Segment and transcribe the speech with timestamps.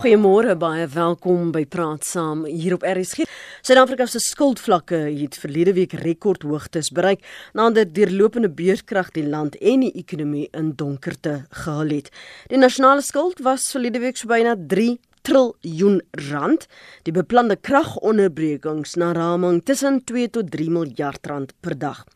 [0.00, 3.26] Goeiemôre baie welkom by Praat Saam hier op RSG.
[3.60, 7.20] Suid-Afrika se skuldvlakke het verlede week rekordhoogtes bereik
[7.52, 12.08] nadat deurlopende beurskrag die land en die ekonomie in donkerte gehul het.
[12.48, 14.96] Die nasionale skuld was verlede week so byna 3
[15.28, 16.64] triljoen rand.
[17.04, 22.06] Die beplande kragonderbrekings na raming tussen 2 tot 3 miljard rand per dag.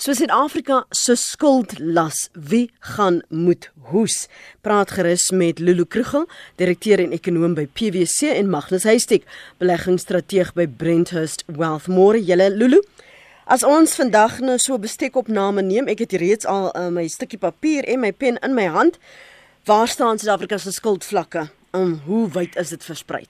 [0.00, 4.28] So Suid-Afrika se skuldlas, wie gaan moet hoes?
[4.64, 6.24] Praat gerus met Lulu Krugel,
[6.56, 9.26] direkteur en ekonom by PwC en Magnus Heistek,
[9.60, 11.90] beleggingsstrateeg by Brenthurst Wealth.
[11.92, 12.80] Môre julle Lulu.
[13.44, 17.84] As ons vandag nou so bestekopname neem, ek het reeds al uh, my stukkie papier
[17.84, 18.96] en my pen in my hand.
[19.68, 21.50] Waar staan Suid-Afrika se skuldvlakke?
[21.76, 23.26] En hoe wyd is dit versprei?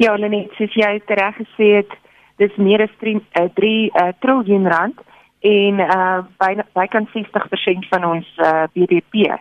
[0.00, 1.96] Ja, Lenet, soos jy reg gesê het,
[2.40, 5.08] dis meer as 3 uh, 3 uh, triljoen rand
[5.42, 9.38] en uh byna bykans 60% van ons uh BDP.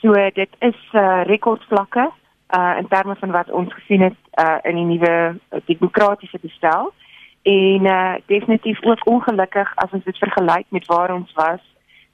[0.00, 2.10] So dit is uh rekordvlakke
[2.56, 6.92] uh in terme van wat ons gesien het uh in die nuwe demokratiese bestel
[7.42, 11.60] en uh definitief ook ongelukkig as ons dit vergelyk met waar ons was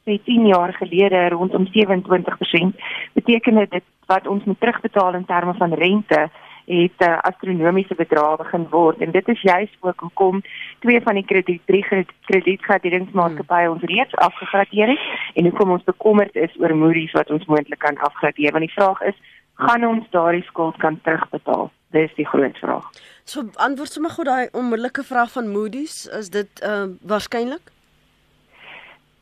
[0.08, 2.80] sê 10 jaar gelede rondom 27%
[3.12, 6.30] beteken dit wat ons moet terugbetaal in terme van rente
[6.68, 9.00] het uh, astronomiese bedrae begin word.
[9.00, 10.42] En dit is juist ook hoekom
[10.84, 11.84] twee van die krediet drie
[12.28, 13.72] kredietgraderingsmaatskappye hmm.
[13.72, 17.98] ons reeds afgegradeer het en hoekom ons bekommerd is oor Moody's wat ons moontlik kan
[18.10, 18.52] afgradeer.
[18.52, 19.16] Want die vraag is
[19.54, 21.70] gaan ons daardie skuld kan terugbetaal?
[21.96, 22.84] Dis die groot vraag.
[23.24, 26.04] So antwoord sommer gou daai onmiddellike vraag van Moody's.
[26.20, 27.72] Is dit uh, waarskynlik?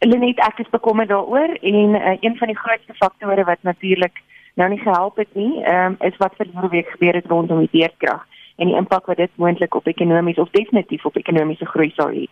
[0.04, 4.18] Lenet ek is bekommerd daaroor en uh, een van die grootste faktore wat natuurlik
[4.56, 7.72] nou nie gehelp het nie, ehm um, is wat verlede week gebeur het rondom die
[7.72, 8.24] beerdkrag
[8.56, 12.24] en die impak wat dit moontlik op ekonomies of definitief op ekonomiese groei sal hê.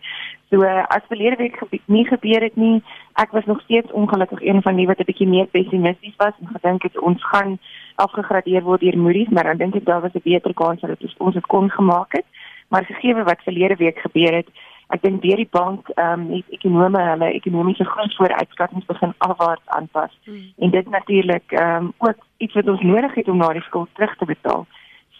[0.49, 2.81] So uh, as verlede week gebe nie gebeur het nie,
[3.21, 6.49] ek was nog steeds ongelukkig een van die wat 'n bietjie meer pessimisties was en
[6.53, 7.59] gedink het ons gaan
[7.95, 11.33] afgegradeer word deur Moody's, maar dan dink ek daar was 'n beter kans dat ons
[11.33, 12.25] dit kon gemaak het.
[12.67, 14.49] Maar gegee wat verlede week gebeur het,
[14.93, 20.13] ek dink deur die bank ehm um, het ekonome hulle ekonomiese groeivoorskattinge begin afwaarts aanpas
[20.23, 20.51] hmm.
[20.57, 23.89] en dit natuurlik ehm um, ook iets wat ons nodig het om na die skuld
[23.93, 24.65] terug te betaal.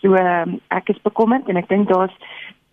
[0.01, 2.15] So um, ek is bekommerd en ek dink daar's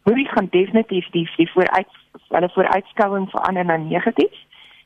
[0.03, 4.35] hoe gaan definitief die die vooruit hulle vooruitskouing verander na negatief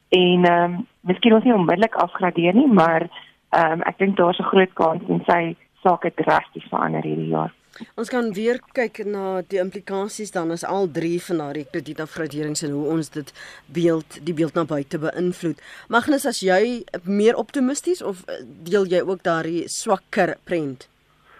[0.08, 3.08] en ehm um, miskien ons nie onmiddellik afgradeer nie, maar
[3.50, 7.52] ehm um, ek dink daar's 'n groot kans en sy sake drasties verander hierdie jaar.
[7.96, 12.74] Ons kan weer kyk na die implikasies dan as al drie van daardie kredietafgraderings en
[12.76, 13.32] hoe ons dit
[13.66, 15.62] beeld die beeld na buite beïnvloed.
[15.92, 20.88] Magnus, as jy meer optimisties of eh, deel jy ook daardie swakker prent?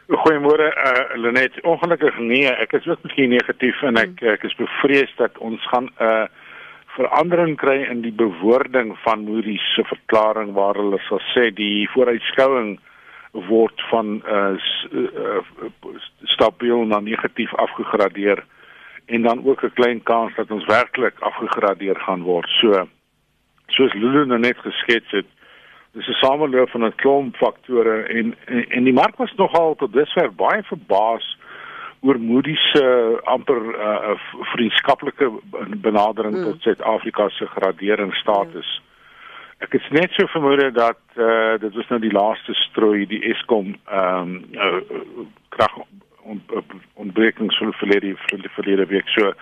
[0.07, 1.57] Goeiemôre uh, Lenet.
[1.67, 4.35] Ongelukkig nee, ek is ook bietjie negatief en ek hmm.
[4.37, 6.27] ek is bevrees dat ons gaan 'n uh,
[6.97, 12.77] verandering kry in die bewoording van Moody's se verklaring waar hulle sal sê die vooruitskouing
[13.51, 14.57] word van uh
[16.37, 18.45] stabiel na negatief afgegradeer
[19.07, 22.49] en dan ook 'n klein kans dat ons werklik afgegradeer gaan word.
[22.49, 22.89] So
[23.67, 25.27] soos Lulu nou net geskets het,
[25.93, 29.93] dis 'n sameloop van 'n klomp faktore en, en en die mark was nogal tot
[29.93, 31.39] dusver baie verbaas
[32.01, 34.11] oor Moody's se uh, amper uh,
[34.55, 35.31] vriendskaplike
[35.77, 36.45] benadering mm.
[36.45, 38.81] tot Suid-Afrika se graderingsstatus.
[38.81, 38.87] Mm.
[39.59, 43.23] Ek het net so vermoed dat eh uh, dit was nou die laaste strooi die
[43.33, 44.81] Eskom ehm um, uh,
[45.49, 45.79] krag
[46.95, 49.33] ontbrekings vir verlede vir verlede week so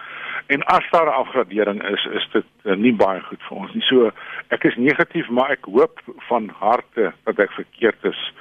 [0.47, 3.83] en as daar 'n afgradering is is dit uh, nie baie goed vir ons nie.
[3.83, 4.11] So
[4.49, 8.33] ek is negatief maar ek hoop van harte dat ek verkeerd is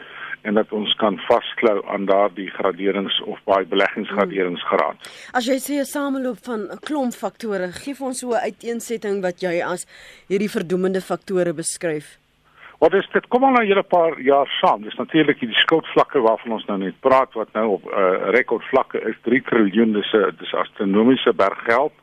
[0.41, 4.97] en dat ons kan vasklou aan daardie graderings of baie beleggingsgraderingsgraad.
[4.99, 5.37] Hmm.
[5.39, 9.39] As jy sê 'n sameloop van 'n klomp faktore, gee ons so 'n uiteensetting wat
[9.39, 9.87] jy as
[10.27, 12.22] hierdie verdoemende faktore beskryf.
[12.83, 13.27] Wat is dit?
[13.31, 14.81] Kom al nou hele paar jaar saam.
[14.83, 18.99] Dis natuurlik die skuldvlakke waarvan ons nou net praat wat nou op 'n uh, rekordvlakke
[19.11, 21.93] is 3 triljoen dis 'n dis astronomiese berg geld.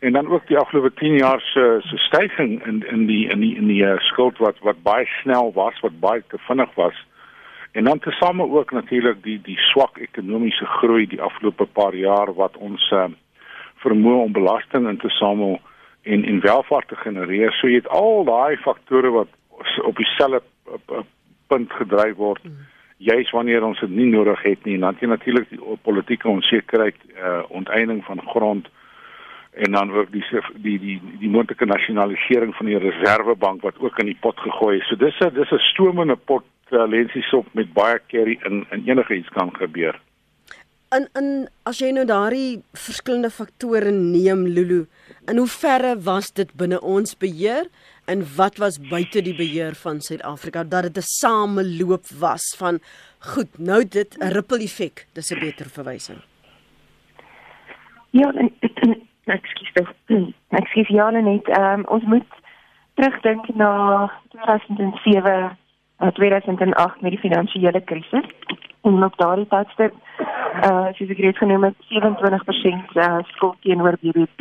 [0.00, 3.56] En dan ook die afgelope 10 jaar se se stygings in in die in die
[3.56, 7.06] in die uh, skuld wat wat baie snel was, wat baie te vinnig was.
[7.72, 12.56] En dan tesame ook natuurlik die die swak ekonomiese groei die afgelope paar jaar wat
[12.56, 13.04] ons uh,
[13.84, 15.60] vermoë om belasting in te samel
[16.02, 17.52] en en welvaart te genereer.
[17.52, 19.28] So jy het al daai faktore wat
[19.82, 21.04] op dieselfde uh,
[21.46, 22.44] punt gedryf word.
[22.44, 22.66] Mm.
[22.96, 24.78] Juist wanneer ons dit nie nodig het nie.
[24.78, 28.68] Dan het natuurlik die politieke onsekerheid, uh, onteiening van grond
[29.58, 30.24] en dan ook die
[30.54, 34.88] die die die moontlike nasionalisering van die reservebank wat ook in die pot gegooi is.
[34.88, 39.14] So dis 'n dis 'n stomende pot uh, lensiesop met baie curry in in enige
[39.14, 40.00] iets kan gebeur.
[40.88, 44.86] En en as jy nou daardie verskillende faktore neem Lulu,
[45.26, 47.66] in hoe verre was dit binne ons beheer
[48.08, 52.80] en wat was buite die beheer van Suid-Afrika dat dit 'n sameloop was van
[53.18, 55.06] goed, nou dit 'n ripple effek.
[55.12, 56.18] Dis 'n beter verwysing.
[58.10, 58.52] Ja, en
[59.24, 59.92] ekskuus tog.
[60.60, 61.48] Ekskuus ja net.
[61.58, 62.30] Um, ons moet
[62.94, 65.56] terugdink na 2007
[66.00, 68.24] uh, 2008 met die finansiële krisis.
[68.82, 69.94] En op daardie tydstip
[70.64, 74.40] uh soos ek reeds genoem het 27% uh, skuld teenoor BBP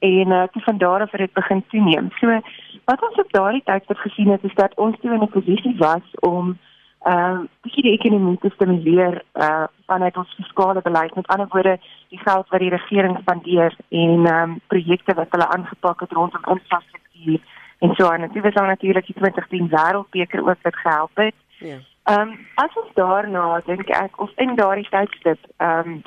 [0.00, 2.10] en uh, toe van daar af het dit begin toeneem.
[2.10, 2.40] So
[2.84, 6.06] wat ons op daardie tydstip gesien het is dat ons toe in 'n posisie was
[6.20, 6.58] om
[7.06, 11.14] uh bietjie die ekonomie te stimuleer uh vanuit ons fiskale beleid.
[11.14, 15.48] Met ander woorde, die geld wat die regering spandeer en ehm um, projekte wat hulle
[15.48, 17.40] aangepak het rondom infrastruktuur
[17.78, 18.28] en so aan.
[18.32, 21.34] Dit was dan natuurlik die 2010 wêreldbeker ook wat gehelp het.
[21.58, 21.76] Ja.
[22.04, 26.02] Ehm um, as ons daarna dink ek of in daardie tydstip ehm um,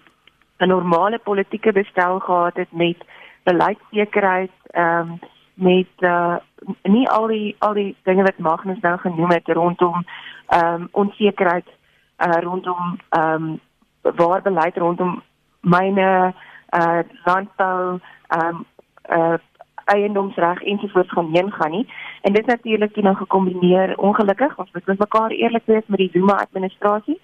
[0.58, 2.98] 'n normale politieke bestel gehad het met
[3.44, 5.20] beleidssekerheid ehm um,
[5.54, 6.36] met uh
[6.84, 10.04] nie al die al die dinge wat Magnus nou genoem het rondom
[10.48, 11.68] ehm um, onsekerheid
[12.18, 13.60] uh rondom ehm um,
[14.16, 15.22] waar beleid rondom
[15.62, 16.34] myne
[16.80, 18.66] uh landbou ehm um,
[19.10, 19.38] uh
[19.86, 21.94] eiendomsreg ensovoorts gaan heen gaan nie.
[22.22, 27.20] En dit natuurlik dan gekombineer ongelukkig ons moet mekaar eerlik wees met die Zuma administrasie.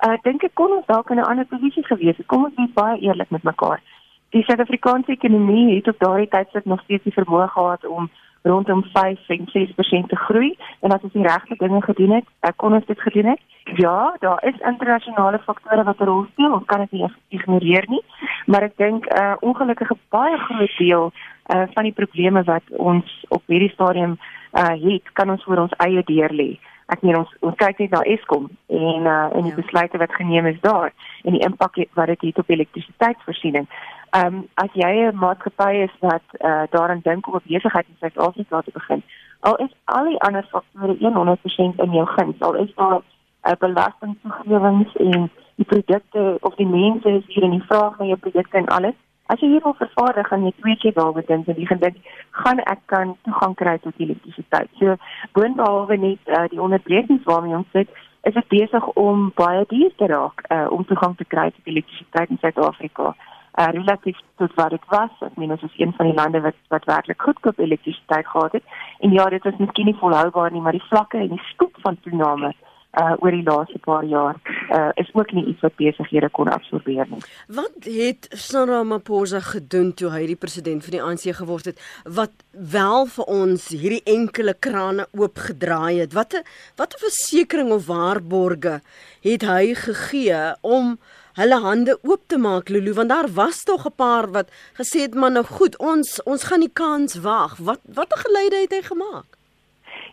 [0.00, 2.26] Uh, ek dink ek kon ons dalk in 'n ander posisie gewees het.
[2.26, 3.80] Kom ons wees baie eerlik met mekaar.
[4.30, 8.10] Die Suid-Afrikaanse ekonomie het op daardie tydstip nog steeds die vermoë gehad om
[8.42, 12.56] rondom 5 en 6% te groei en as ons die regte dinge gedoen het, ek
[12.56, 13.42] kon ons dit gedoen het.
[13.76, 18.02] Ja, daar is internasionale faktore wat 'n rol speel, ons kan dit nie ignoreer nie,
[18.46, 21.12] maar ek dink 'n uh, ongelukkige baie groot deel
[21.54, 24.18] uh, van die probleme wat ons op hierdie stadium
[24.52, 26.58] uh, het, kan ons voor ons eie deur lê.
[26.86, 29.60] Ek meen ons ons kyk net na Eskom en uh, en die ja.
[29.62, 30.92] besluite wat geneem is daar
[31.22, 33.68] en die impak wat dit het op elektrisiteitsvoorsiening.
[34.10, 37.96] Ehm um, as jy 'n maatskappy is wat uh, daaraan dink om 'n besigheid in
[37.98, 39.02] Suid-Afrika te begin,
[39.40, 43.04] al is al die ander faktore 100% in jou guns, al is daar 'n
[43.50, 48.16] uh, belastingtoegewings en die produkte of die mense is hier in die vraag na jou
[48.16, 48.94] produkte en alles.
[49.26, 51.96] As jy hier wil vervaardig en jy twee keer daaroor dink en jy gedink
[52.30, 54.70] gaan ek kan toegang kry tot elektrisiteit.
[54.78, 54.96] So
[55.32, 57.88] boonbehalwe net uh, die onderbrekings waarmee ons sit,
[58.22, 62.28] is dit besig om baie duur te raak uh, om toegang te kry tot elektrisiteit
[62.30, 63.14] in Suid-Afrika
[63.58, 65.12] uh, relatief tot wat dit was.
[65.20, 68.64] Ek meen ons is een van die lande wat wat werklik goedkoop elektrisiteit gehad het.
[69.00, 71.98] En ja, dit is miskien nie volhoubaar nie, maar die vlakke en die stoep van
[72.00, 72.54] toename
[72.98, 74.38] uh oor die laaste paar jaar
[74.74, 77.20] uh is ook nie iets wat besighede kon absorbeer nie.
[77.46, 82.42] Wat het Cyril Ramaphosa gedoen toe hy die president van die ANC geword het wat
[82.50, 86.18] wel vir ons hierdie enkele krane oopgedraai het?
[86.18, 86.42] Watter
[86.76, 88.80] watter versekerings of waarborge
[89.22, 90.96] het hy gegee om
[91.40, 94.48] hulle hande oop te maak Lulu want daar was tog 'n paar wat
[94.80, 98.72] gesê het maar nou goed ons ons gaan die kans wag wat watter geleide het
[98.76, 99.28] hy gemaak?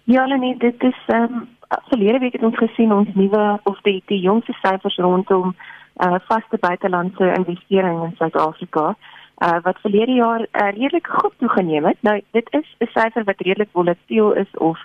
[0.03, 1.47] Ja nee dit is ehm um,
[1.89, 5.55] verlede week het ons gesien ons nuwe of die die jongste syfers rondom
[5.97, 8.95] uh, vaste buitelandse investering in Suid-Afrika
[9.37, 11.97] uh, wat verlede jaar uh, redelik goed toegeneem het.
[11.99, 14.79] Nou dit is 'n syfer wat redelik volatiel is of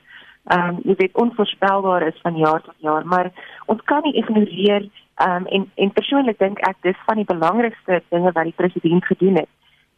[0.45, 3.31] ehm um, jy weet onvoorspelbaar is van jaar tot jaar maar
[3.67, 4.89] ons kan nie ignoreer
[5.29, 9.37] um, en en persoonlik dink ek dis van die belangrikste dinge wat die president gedoen
[9.37, 9.49] het.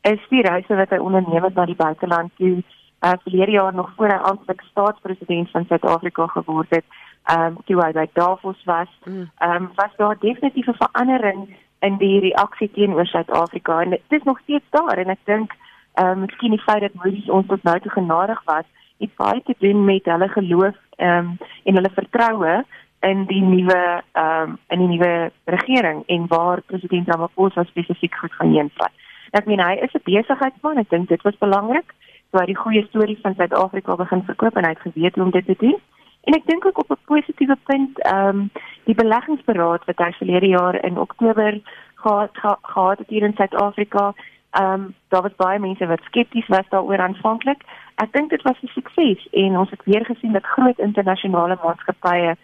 [0.01, 2.63] Is die reise wat hy onderneem het na die buiteland toe.
[3.05, 6.85] Uh verlede jaar nog voor hy amptelik staatspresident van Suid-Afrika geword het,
[7.25, 9.31] ehm um, toe hy by Davos was, mm.
[9.39, 14.23] ehm um, was daar definitief 'n verandering in die reaksie teenoor Suid-Afrika en dit is
[14.23, 15.53] nog steeds daar en ek dink
[15.95, 18.65] ehm um, miskien die feit dat Moody's ons tot nou toe genadig was,
[18.99, 22.65] het baie te doen met hulle geloof ehm um, en hulle vertroue
[23.11, 23.81] in die nuwe
[24.13, 28.93] ehm um, in die nuwe regering en waar president Ramaphosa spesifiek goed gaan heenvat.
[29.31, 31.95] Ek meen hy is 'n besigheidsman, ek dink dit was belangrik.
[32.31, 35.31] So hy die goeie storie van Suid-Afrika begin verkoop en hy het geweet hoe om
[35.31, 35.79] dit te doen.
[36.25, 38.51] En ek dink ook op 'n positiewe punt, ehm um,
[38.85, 41.61] die beleggingsberaad wat hy verlede jaar in Oktober
[41.95, 42.31] gehad
[42.63, 44.15] gehad het hier in Suid-Afrika,
[44.55, 47.63] ehm um, daar was baie mense wat skepties was daaroor aanvanklik.
[47.95, 52.37] Ek dink dit was 'n sukses en ons het weer gesien dat groot internasionale maatskappye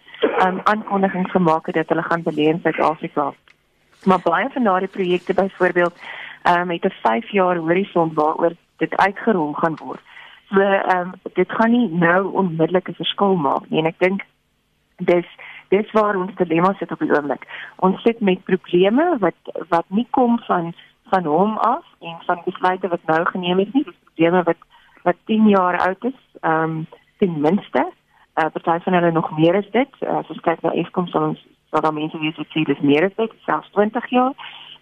[0.45, 3.33] um aankondigings gemaak het dat hulle gaan belê in Suid-Afrika.
[4.05, 5.95] Maar baie van daardie projekte byvoorbeeld
[6.43, 10.01] um het 'n 5 jaar horison waaroor dit uitgerol gaan word.
[10.49, 10.61] So
[10.95, 14.21] um dit gaan nie nou onmiddellik 'n verskil maak nie en ek dink
[14.97, 15.27] dis
[15.69, 17.47] dis waar ons dilemma sit op die oomblik.
[17.75, 19.39] Ons sit met probleme wat
[19.69, 20.73] wat nie kom van
[21.13, 24.69] van hom af en van besluite wat nou geneem is nie, probleme wat
[25.03, 26.85] wat 10 jaar oud is, um
[27.17, 27.83] ten minste
[28.35, 30.01] uh, party van hulle nog meer as dit.
[30.01, 32.83] Uh, as ons kyk na Eskom sal ons sal daar mense wees wat sê dis
[32.85, 34.33] meer as dit, selfs 20 jaar.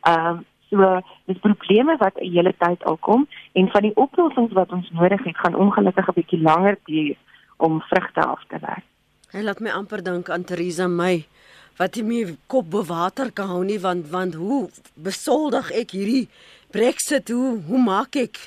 [0.08, 4.54] Ehm um, So dis probleme wat 'n hele tyd al kom en van die oplossings
[4.54, 7.16] wat ons nodig het gaan ongelukkig 'n bietjie langer duur
[7.58, 8.86] om vrugte af te werk.
[9.32, 11.26] Hy laat my amper dink aan Theresa May
[11.80, 16.28] wat my kop bo water kan hou nie want want hoe besoldig ek hierdie
[16.76, 18.42] Brexit hoe hoe maak ek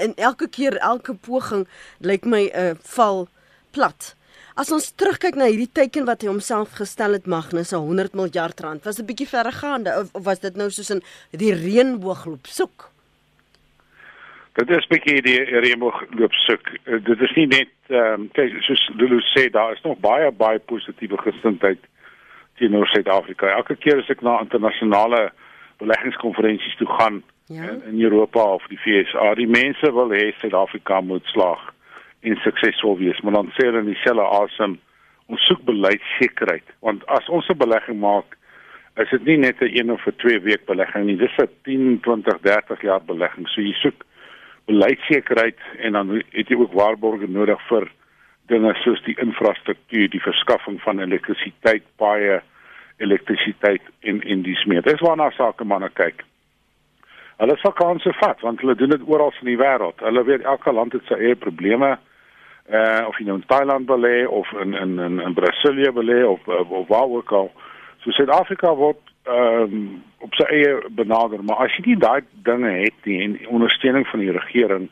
[0.00, 1.66] en elke keer elke poging
[2.00, 3.28] lyk my 'n uh, val
[3.70, 4.14] plat.
[4.56, 8.60] As ons terugkyk na hierdie teiken wat hy homself gestel het Magnus 'n 100 miljard
[8.60, 12.88] rand, was 'n bietjie verregaande of, of was dit nou soos in die reënboogloop soek?
[14.58, 16.64] Dit is bietjie die reënboogloop soek.
[16.88, 20.32] Uh, dit is nie net ehm um, kyk soos Lulu sê daar is nog baie
[20.32, 21.78] baie positiewe gesindheid
[22.60, 23.50] teenoor Suid-Afrika.
[23.56, 25.30] Elke keer as ek na internasionale
[25.80, 27.68] beleggingskonferensies toe gaan ja?
[27.72, 31.70] in, in Europa of die VSA, die mense wil hê Suid-Afrika moet slaag
[32.20, 34.76] en suksesvol wees, maar dan sê hulle in dieselfde asem
[35.30, 38.36] ons soek beleidsekerheid, want as ons 'n belegging maak,
[38.98, 42.00] is dit nie net 'n een of 'n twee week belegging nie, dis 'n 10,
[42.00, 43.48] 20, 30 jaar belegging.
[43.48, 44.04] So jy soek
[44.66, 47.90] beleidsekerheid en dan het jy ook waarborge nodig vir
[48.46, 52.40] dinge soos die infrastruktuur, die verskaffing van elektrisiteit, baie
[53.00, 54.84] elektrisiteit en en dis meer.
[54.86, 56.24] Dis waarna sake manne kyk.
[57.40, 60.02] Hulle sal kanse vat want hulle doen dit oral in die wêreld.
[60.04, 61.96] Hulle weet elke land het sy eie probleme.
[62.70, 66.12] Uh of jy nou in Thailand wil hê of in in in, in Brasilië wil
[66.14, 67.50] hê of, of of waar ook al.
[68.04, 72.70] So Suid-Afrika word ehm um, op sy eie benader, maar as jy nie daai dinge
[72.82, 74.88] het nie en ondersteuning van die regering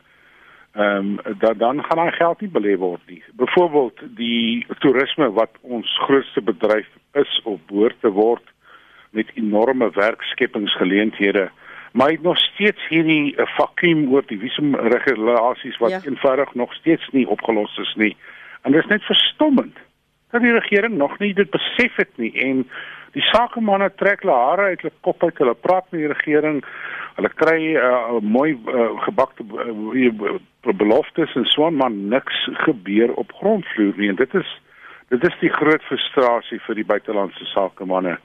[0.73, 3.23] ehm um, dan dan gaan daai geld nie belê word nie.
[3.33, 8.43] Byvoorbeeld die toerisme wat ons grootste bedryf is of behoort te word
[9.11, 11.49] met enorme werkskepingsgeleenthede
[11.91, 15.99] maar het nog steeds hierdie uh, vakuum oor die visumregulasies wat ja.
[16.05, 18.17] eenvoudig nog steeds nie opgelos is nie.
[18.61, 19.77] En dit is net verstommend
[20.31, 22.67] dat die regering nog nie dit besef het nie en
[23.17, 26.61] die sakemanne trek hulle hare uit hulle kop uit, hulle praat met die regering.
[27.19, 33.33] Hulle kry 'n uh, mooi uh, gebakte uh, beloftes en so maar niks gebeur op
[33.41, 34.49] grondvloer nie en dit is
[35.09, 38.15] dit is die groot frustrasie vir die buitelandse sakemanne.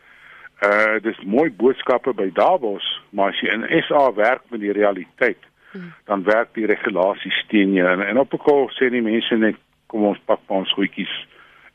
[0.62, 5.42] Uh dis mooi boodskappe by Davos, maar as jy in SA werk met die realiteit,
[5.72, 5.90] hmm.
[6.06, 9.58] dan werk die regulasies teen jou en, en op 'n kol sê die mense net
[9.90, 11.14] kom ons pak ons goedjies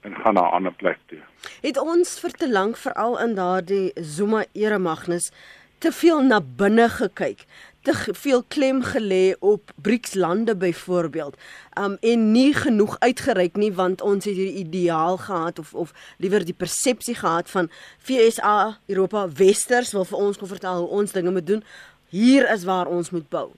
[0.07, 1.19] en gaan na 'n ander plek toe.
[1.61, 5.31] Het ons vir te lank veral in daardie Zuma era Magnus
[5.79, 7.45] te veel na binne gekyk
[7.81, 11.37] te veel klem gelê op BRICS lande byvoorbeeld.
[11.79, 16.45] Um en nie genoeg uitgereik nie want ons het hierdie ideaal gehad of of liewer
[16.45, 17.69] die persepsie gehad van
[18.03, 21.63] FSA Europa Westers wil vir ons kon vertel hoe ons dinge moet doen.
[22.09, 23.49] Hier is waar ons moet bou.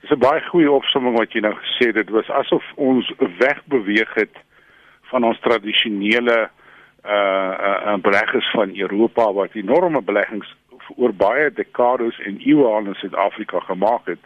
[0.00, 1.94] Dis 'n baie goeie opsomming wat jy nou gesê het.
[1.94, 4.36] Dit was asof ons wegbeweeg het
[5.02, 6.50] van ons tradisionele
[7.04, 7.52] uh
[7.86, 10.54] uh beleggers van Europa wat enorme beleggings
[10.96, 14.24] oor baie dekades en eeue aan in Suid-Afrika gemaak het.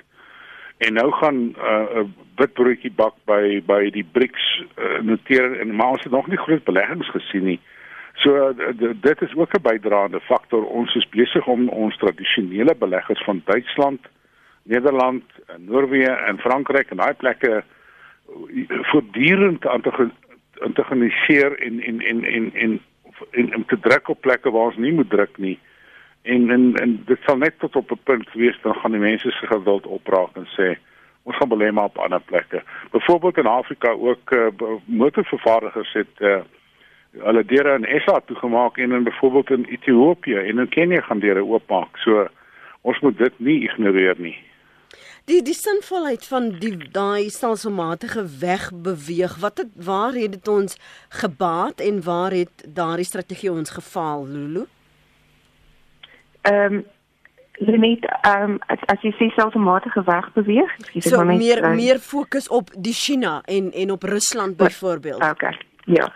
[0.78, 2.04] En nou gaan 'n uh,
[2.36, 6.64] witbroodjie bak by by die BRICS uh, notering en maar ons het nog nie groot
[6.64, 7.60] beleggings gesien nie.
[8.14, 8.52] So
[9.00, 10.64] dit is ook 'n bydraende faktor.
[10.66, 14.00] Ons is besig om ons tradisionele beleggers van Duitsland,
[14.62, 15.24] Nederland,
[15.56, 17.64] Noorwe en Frankryk en daai plekke
[18.90, 20.10] voortdurend aan te
[20.64, 22.80] integriseer en en en en en
[23.30, 25.58] en om te druk op plekke waar ons nie moet druk nie
[26.34, 29.30] en en en dit sal net tot op 'n punt wees dan gaan die mense
[29.30, 30.68] se geduld opraak en sê
[31.22, 32.62] ons gaan belê maar op ander plekke.
[32.90, 34.46] Byvoorbeeld in Afrika ook uh,
[34.84, 36.40] motorvervaardigers het uh,
[37.10, 41.44] hulle deure in SA toegemaak en in byvoorbeeld in Ethiopië en in Kenia gaan deure
[41.44, 41.96] oopmaak.
[41.96, 42.28] So
[42.80, 44.36] ons moet dit nie ignoreer nie.
[45.24, 51.80] Die die sinvolheid van die daai stelselmatige wegbeweeg, wat het waar het dit ons gebaat
[51.80, 54.64] en waar het daardie strategie ons gefaal, Lulu?
[56.52, 56.84] Ehm um,
[57.80, 61.98] net ehm um, as, as jy sê selfmatige weg beweeg, so maar meer uh, meer
[61.98, 65.22] fokus op die China en en op Rusland byvoorbeeld.
[65.30, 65.58] Okay.
[65.84, 66.12] Ja.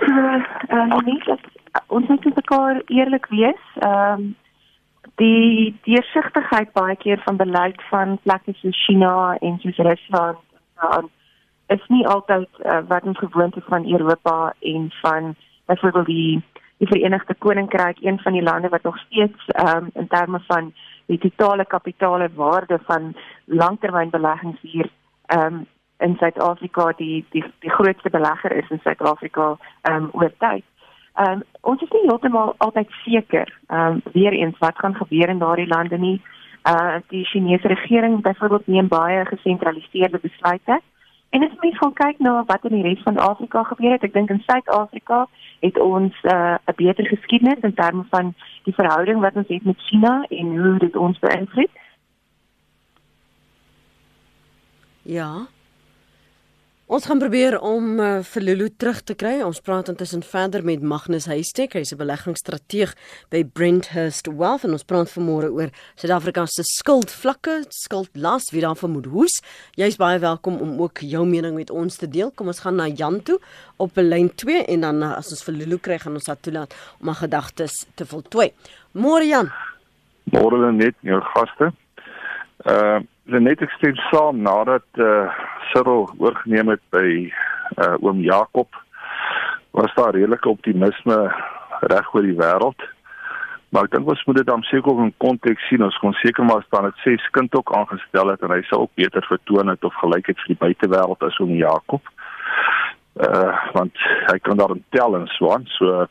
[0.00, 1.40] Uh, uh, net dat
[1.86, 3.64] ons moet met mekaar eerlik wees.
[3.78, 4.36] Ehm um,
[5.20, 10.38] die deursigtigheid baie keer van beleid van plekke soos China en soos Rusland
[10.80, 11.10] en
[11.66, 15.34] is nie altyd uh, wat ons gewoond is van Europa en van
[15.66, 16.42] byvoorbeeld die
[16.80, 20.72] die Verenigde Koninkryk een van die lande wat nog steeds ehm um, in terme van
[21.06, 24.90] die totale kapitale waarde van langtermynbeleggings hier
[25.26, 25.66] ehm um,
[25.98, 30.64] in Suid-Afrika die die die grootste belegger is in Suid-Afrika ehm um, oor tyd.
[31.14, 35.28] Ehm um, ons is nie heeltemal altyd seker ehm um, weer eens wat gaan gebeur
[35.28, 36.22] in daardie lande nie.
[36.68, 40.80] Uh die Chinese regering byvoorbeeld neem baie gesentraliseerde besluite
[41.30, 44.12] En as mens gaan kyk na wat in die res van Afrika gebeur het, ek
[44.12, 45.26] dink in Suid-Afrika
[45.60, 48.34] het ons uh, 'n uh, beter geskiedenis in terme van
[48.64, 51.70] die verhouding wat ons het met China en hoe dit ons beïnvloed.
[55.02, 55.46] Ja.
[56.90, 59.36] Ons gaan probeer om uh, vir Lulu terug te kry.
[59.46, 61.76] Ons praat intussen verder met Magnus Huystek.
[61.78, 62.96] Hy's 'n beleggingsstrateeg
[63.30, 69.06] by Brenthurst Wealth en ons praat vanmôre oor Suid-Afrika se skuldvlakke, skuldlas, wie daar vermoed
[69.06, 69.38] hoes.
[69.78, 72.32] Jy's baie welkom om ook jou mening met ons te deel.
[72.34, 73.38] Kom ons gaan na Jan toe
[73.78, 76.74] op lyn 2 en dan uh, as ons vir Lulu kry, gaan ons haar toelaat
[76.98, 78.50] om haar gedagtes te voltooi.
[78.98, 79.52] Môre Jan.
[80.34, 81.70] Môre net jou gaste.
[82.66, 82.98] Uh
[83.38, 85.30] net ek stem saam nadat uh
[85.70, 87.30] Cyril oorgeneem het by
[87.78, 88.74] uh oom Jakob
[89.76, 91.18] was daar redelike optimisme
[91.92, 92.82] reg oor die wêreld.
[93.70, 95.84] Maar ek dink ons moet dit dan seker in konteks sien.
[95.86, 98.96] Ons kon seker maar staan dit sê skind ook aangestel het en hy sou ook
[98.98, 102.02] beter vertoon het of gelykheid vir die buitewêreld as oom Jakob.
[103.14, 105.68] Uh want hy kan daar tel en so aan.
[105.78, 106.08] So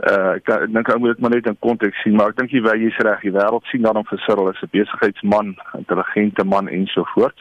[0.00, 2.62] uh ek dink ek moet dit maar net in konteks sien, maar ek dink jy
[2.64, 3.20] jy is reg.
[3.20, 7.38] Die wêreld sien dan om vir Cyril as 'n besigheidsman, intelligente man en so voort.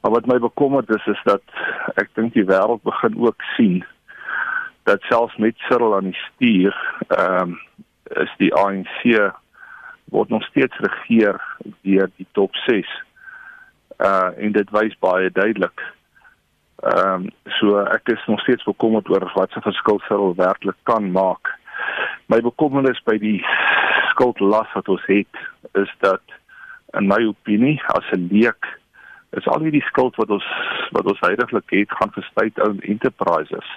[0.00, 1.42] Maar wat my bekommerd is is dat
[1.96, 3.84] ek dink die wêreld begin ook sien
[4.84, 6.76] dat selfs met Cyril aan die stuur,
[7.08, 7.58] ehm um,
[8.16, 9.02] is die ANC
[10.04, 11.40] word nog steeds regeer
[11.82, 12.88] deur die top 6.
[13.98, 15.82] Uh en dit wys baie duidelik.
[16.78, 21.10] Ehm um, so ek is nog steeds bekommerd oor wat se verskil Cyril werklik kan
[21.10, 21.50] maak.
[22.30, 23.40] My bekommernis by die
[24.12, 25.40] skuldlas wat ons het
[25.74, 26.22] is dat
[26.94, 28.78] in my opinie as 'n leek
[29.30, 30.46] is al hierdie skuld wat ons
[30.94, 33.68] wat ons heidaglik het gaan vir state-owned enterprises.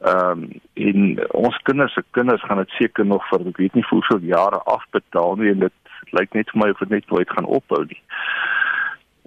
[0.00, 0.98] Ehm um, en
[1.30, 5.36] ons kinders se kinders gaan dit seker nog vir ek weet nie hoeveel jare afbetaal
[5.36, 5.76] nie en dit
[6.16, 8.02] lyk net vir my of dit net nooit gaan ophou nie.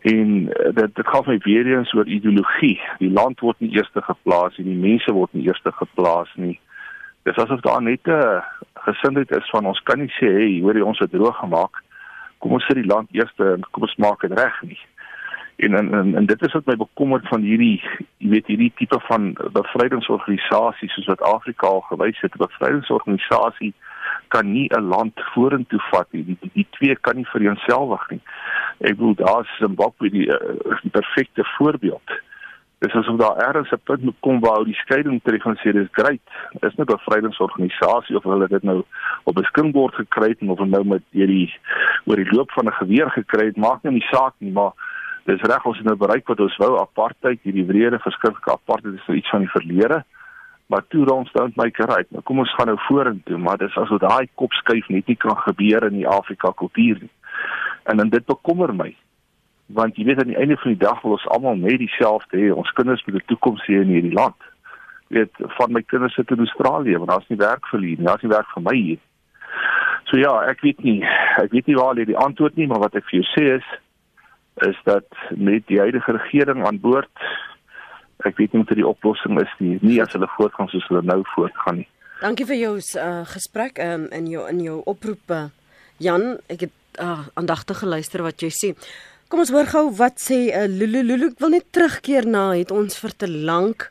[0.02, 2.82] En eh, dit dit gaan my weer eens oor ideologie.
[2.98, 6.60] Die land word nie eerste geplaas nie, die mense word nie eerste geplaas nie.
[7.24, 8.42] Dis asof daar net 'n
[8.74, 11.84] gesindheid is van ons kan nie sê hey, hoor jy ons het droog gemaak.
[12.38, 14.80] Kom ons sit die land eerste en kom ons maak dit reg nie
[15.62, 17.82] en en en, en dit is wat my bekommerd van hierdie
[18.18, 23.74] jy weet hierdie tipe van bevrydingsorganisasies soos wat Afrika al gewys het 'n bevrydingsorganisasie
[24.28, 26.24] kan nie 'n land vorentoe vat nie.
[26.26, 28.22] Die, die, twee kan nie vereenselwig nie.
[28.80, 32.22] Ek bedoel daar is Zimbabwe die, uh, die perfekte voorbeeld
[32.82, 35.88] dis asof daar ergens 'n punt moet kom waar die skeiding tref en sê dis
[35.92, 36.28] great.
[36.60, 38.84] Is nie 'n bevrydingsorganisasie of hulle dit nou
[39.24, 41.54] op 'n skingboord gekry het of nou met hierdie
[42.06, 43.58] oor die loop van 'n geweer gekry het.
[43.58, 44.72] Maak nie die saak nie maar
[45.26, 46.80] dis reg ons het nou bereik wat ons wou.
[46.80, 50.04] Apartheid hierdie wrede verskriklike apartheid is nou iets van die verlede
[50.72, 54.00] maar toe ons make it right nou kom ons gaan nou vorentoe maar dis asof
[54.04, 57.12] daai kopskuif net nie kan gebeur in die Afrika kultuur nie.
[57.92, 58.94] En dan dit bekommer my
[59.76, 62.50] want jy weet aan die einde van die dag wil ons almal net dieselfde hê.
[62.52, 64.36] Ons kinders moet 'n toekoms hê in hierdie land.
[65.08, 68.24] Weet van my kinders sit in Australië want daar's nie werk vir hulle nie daar's
[68.24, 69.00] nie werk vir my hier.
[70.10, 71.04] So ja ek weet nie
[71.44, 73.68] ek weet nie waar lê die antwoord nie maar wat ek vir jou sê is
[74.68, 77.12] is dat met die huidige regering aan boord
[78.26, 81.22] ek weet nie wat die oplossing is nie nie as hulle voortgaan soos hulle nou
[81.36, 81.90] voortgaan nie.
[82.22, 85.34] Dankie vir jou uh, gesprek um, in jou in jou oproep
[86.02, 88.76] Jan ek het uh, aandagtig geluister wat jy sê.
[89.32, 92.74] Kom ons hoor gou wat sê uh, Lulu Lulu ek wil net terugkeer na het
[92.76, 93.88] ons vir te lank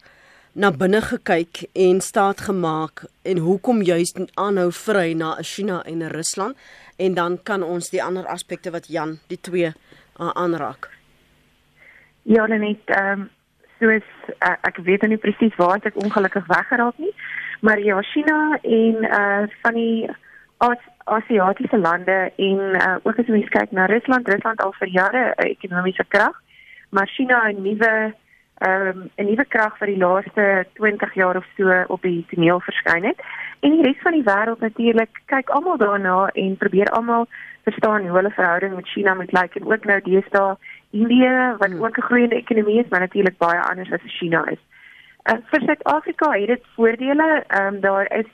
[0.52, 6.56] na binne gekyk en staat gemaak en hoekom juist aanhou vry na China en Rusland
[6.98, 10.90] en dan kan ons die ander aspekte wat Jan die twee uh, aanraak?
[12.28, 13.28] Ja, net ehm um,
[13.80, 14.06] soos
[14.38, 17.12] uh, ek weet nie presies waar ek ongelukkig weggeraak nie,
[17.60, 20.10] maar ja, China en uh van die
[20.60, 25.22] As Asiatiese lande en uh, ook as mens kyk na Rusland, Rusland al vir jare
[25.32, 26.36] 'n ekonomiese krag,
[26.90, 28.14] maar China 'n nuwe
[28.60, 32.60] ehm um, 'n nuwe krag vir die laaste 20 jaar of so op die toneel
[32.60, 33.20] verskyn het.
[33.60, 37.26] En die res van die wêreld natuurlik kyk almal daarna en probeer almal
[37.64, 40.56] verstaan hoe hulle verhouding met China moet lyk en ook nou deesdae
[40.90, 41.84] Indië wat hmm.
[41.84, 44.62] ook 'n groeiende ekonomie is, maar natuurlik baie anders as China is.
[45.24, 47.44] Uh, vir Suid-Afrika het dit voordele.
[47.46, 48.26] Ehm um, daar is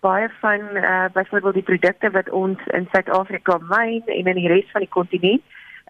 [0.00, 4.70] baie van uh, byvoorbeeld die produkte wat ons in Suid-Afrika myn en in die res
[4.72, 5.42] van die kontinent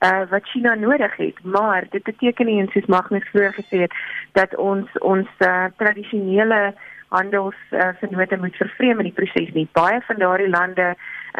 [0.02, 3.94] uh wat China nodig het maar dit beteken nie soos Magnus vroeër gesê het
[4.32, 6.74] dat ons ons uh, tradisionele
[7.08, 10.88] handels uh, vennote moet vervreem in die proses nie baie van daardie lande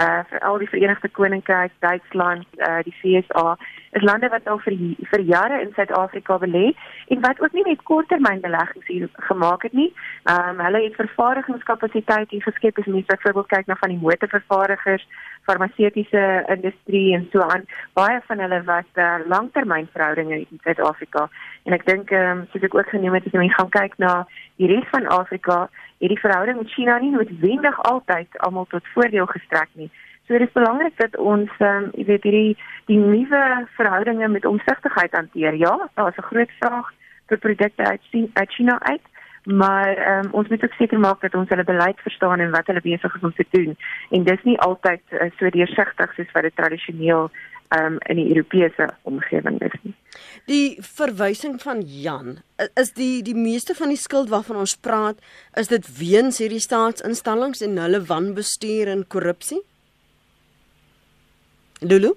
[0.01, 3.57] uh vir al die Verenigde Koninkryk, Duitsland, uh die VSA
[3.95, 4.75] is lande wat al vir
[5.11, 6.73] vir jare in Suid-Afrika belê
[7.15, 9.93] en wat ook nie net korttermynbeleggings hier gemaak het nie.
[10.25, 15.07] Ehm um, hulle het vervaardigingskapasiteit hier geskep as mens byvoorbeeld kyk na van die motorvervaardigers,
[15.47, 16.25] farmaseutiese
[16.57, 17.67] industrie en so aan.
[17.93, 21.29] Baie van hulle wat uh, langtermynverhoudinge in Suid-Afrika
[21.65, 24.15] en ek dink ehm um, soos ek ook genoem het as jy gaan kyk na
[24.57, 25.69] die res van Afrika,
[26.03, 29.84] het die verhouding met China nie noodwendig altyd almal tot voordeel gestrek nie.
[30.27, 32.57] So dit is belangrik dat ons ehm um, jy weet hierdie
[32.89, 33.43] die nuwe
[33.77, 35.57] verhoudinge met omsigtigheid hanteer.
[35.61, 36.93] Ja, daar is 'n groot vraag
[37.29, 38.01] vir produkte uit
[38.33, 39.05] uit China uit,
[39.45, 42.67] maar ehm um, ons moet ook seker maak dat ons hulle beleid verstaan en wat
[42.67, 43.77] hulle besig is om te doen.
[44.11, 47.31] En dis nie altyd uh, so deursigtig soos wat dit tradisioneel
[47.69, 49.95] ehm um, in die Europese omgewing is nie.
[50.47, 52.39] Die verwysing van Jan
[52.75, 55.21] is die die meeste van die skuld waarvan ons praat,
[55.55, 59.61] is dit weens hierdie staatsinstellings en hulle wanbestuur en korrupsie?
[61.81, 62.15] Lulu?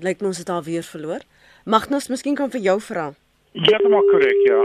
[0.00, 1.20] Lyk ons het al weer verloor.
[1.64, 3.12] Magnus, miskien kan vir jou vra.
[3.52, 4.60] Ja, maak korrek, ja.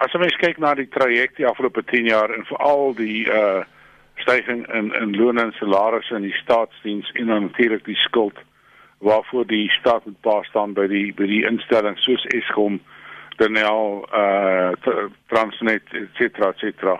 [0.00, 3.62] As ons kyk na die traject die afgelope 10 jaar en veral die uh
[4.20, 8.36] stygings in in lone en salarisse in die staatsdiens en dan natuurlik die skuld
[9.00, 12.80] waarvoor die staat moet pas staan by die by die instellings soos Eskom,
[13.40, 14.72] Denel, uh
[15.32, 16.98] Transnet, et cetera, et cetera.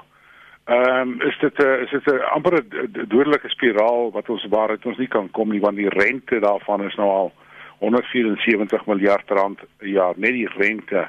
[0.65, 4.87] Ehm um, is dit 'n is dit 'n amper 'n dodelike spiraal wat ons waaruit
[4.87, 7.33] ons nie kan kom nie want die rente daarvan is nou al
[7.79, 11.09] 174 miljard rand per jaar net die rente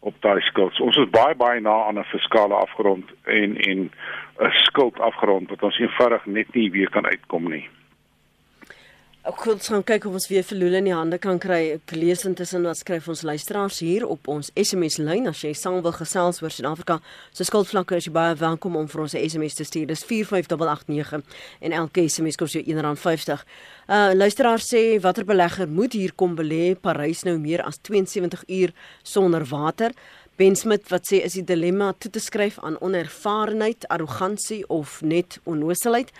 [0.00, 0.80] op daai skuld.
[0.80, 3.90] Ons is baie baie na aan 'n fiskale afgrond en en
[4.40, 7.68] 'n skuld afgrond wat ons eenvoudig net nie weer kan uitkom nie.
[9.28, 11.74] Ek wil gaan kyk of ons weer vir Lule in die hande kan kry.
[11.74, 15.82] Ek lees intussen wat skryf ons luisteraars hier op ons SMS lyn as jy saam
[15.84, 16.96] wil gesels oor Suid-Afrika.
[17.36, 19.86] So skuldvlakke is jy baie welkom om vir ons 'n SMS te stuur.
[19.92, 21.20] Dis 45889
[21.60, 23.44] en elke SMS kos jou R1.50.
[23.90, 26.74] Uh luisteraar sê watter belegger moet hier kom belê?
[26.74, 29.92] Parys nou meer as 72 uur sonder water.
[30.36, 35.38] Ben Smit wat sê is die dilemma toe te skryf aan onervarenheid, arrogansie of net
[35.44, 36.12] onnoosheid?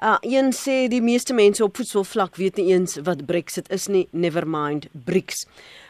[0.00, 4.08] Uh een sê die meeste mense op voedselvlak weet nie eens wat Brexit is nie,
[4.10, 5.46] never mind BRICS.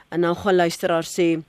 [0.08, 1.42] En nou gaan luisteraar sê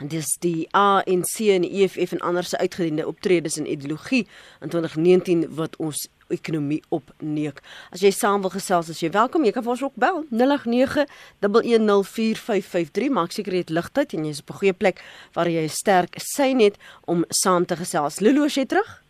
[0.00, 4.26] dis die ANC en die EFF en ander se uitgediende optredes en ideologie
[4.60, 7.60] in 2019 wat ons ekonomie opneek.
[7.92, 13.12] As jy saam wil gesels, as jy welkom, jy kan ons ook bel 0891104553.
[13.12, 16.14] Maak seker jy het ligtyd en jy's op 'n goeie plek waar jy 'n sterk
[16.16, 18.20] sy net om saam te gesels.
[18.20, 19.02] Lulu, as jy terug?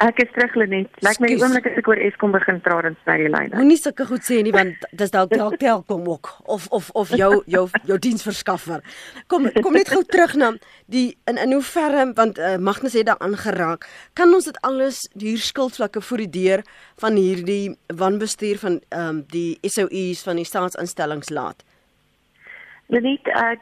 [0.00, 0.88] Ek is terug Lenet.
[1.04, 3.52] Lyk my die oomblik as ek oor Eskom begin praat en sny die lyne.
[3.52, 7.42] Moenie sulke goed sê nie want dis dalk dalk telkom ook of of of jou
[7.44, 8.80] jou jou diensverskaffer.
[9.28, 10.54] Kom kom net gou terug na
[10.88, 13.84] die in in hoe ver want uh, Magnus het daar aangeraak.
[14.16, 16.64] Kan ons dit alles hier skuldvlakke voor die deur
[17.04, 21.60] van hierdie wanbestuur van ehm um, die SOUs van die staatsinstellings laat?
[22.88, 23.52] Lenet, uh,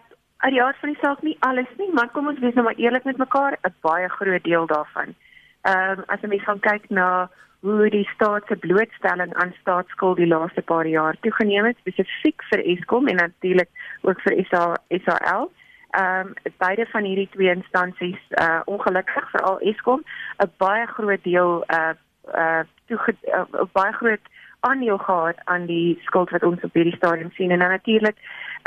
[0.47, 2.79] uit die aard van die saak nie alles nie, maar kom ons wees nou maar
[2.79, 5.19] eerlik met mekaar, 'n baie groot deel daarvan
[5.63, 7.29] ehm um, as jy gaan kyk na
[7.61, 12.63] hoe die staat se blootstelling aan staatsskuld die laaste paar jaar toegeneem het spesifiek vir
[12.75, 13.69] Eskom en natuurlik
[14.03, 15.51] ook vir SA, SAL.
[15.91, 20.03] Ehm um, beide van hierdie twee instansies uh ongelukkig veral Eskom
[20.39, 21.95] 'n baie groot deel uh
[22.35, 24.25] uh toe uh, baie groot
[24.61, 28.17] aandeel gehad aan die skuld wat ons op hierdie stadium sien en natuurlik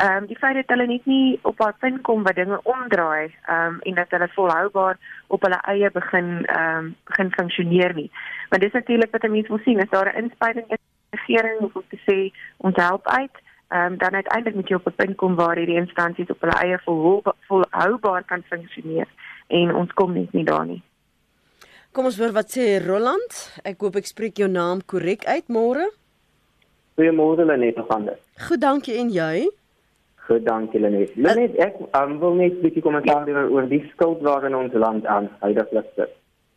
[0.02, 3.28] ehm um, die feit dat hulle net nie op haar punt kom wat dinge omdraai
[3.46, 8.10] ehm um, en dat hulle volhoubaar op hulle eie begin ehm um, begin funksioneer nie.
[8.50, 11.60] Want dis natuurlik wat 'n mens wil sien, is daar 'n inspuiting in die regering
[11.60, 12.18] of om te sê
[12.58, 13.36] ons help uit
[13.68, 16.60] ehm um, dan uiteindelik moet jy op 'n punt kom waar hierdie instansies op hulle
[16.64, 16.80] eie
[17.48, 19.08] volhoubaar kan funksioneer
[19.48, 20.82] en ons kom net nie daar nie.
[21.92, 23.62] Kom ons hoor wat sê Roland.
[23.64, 25.92] Ek hoop ek spreek jou naam korrek uit môre.
[26.96, 28.18] Goeiemôre Lenet van der.
[28.48, 29.61] Goed, dankie en jy?
[30.32, 31.16] Goed, dankie Lenet.
[31.20, 35.04] Lenet, ek um, wil net 'n bietjie kommentaar gee oor die skuld waarin ons land
[35.06, 36.14] aan huidigelik sit.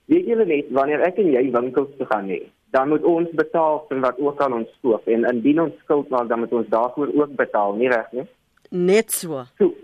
[0.06, 3.82] Weet julle net wanneer ek en jy winkels toe gaan nie, dan moet ons betaal
[3.88, 7.10] vir wat ook al ons koop en indien ons skuld maak, dan moet ons daarvoor
[7.18, 8.28] ook betaal, nie reg nie?
[8.70, 9.42] Net so.
[9.58, 9.74] So,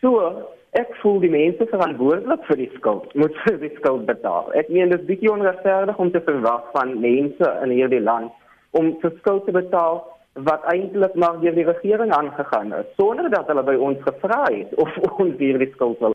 [0.00, 0.30] so
[0.78, 4.54] ek voel die mense verantwoordelik vir die skuld moet vir die skuld betaal.
[4.54, 8.30] Ek meen dit is bietjie onregverdig om te verwag van mense in hierdie land
[8.70, 10.04] om vir skuld te betaal
[10.44, 14.74] wat eintlik maar deur die regering aangegaan is sonder dat hulle by ons gevra het
[14.74, 16.12] of ons hierdie skuld wil.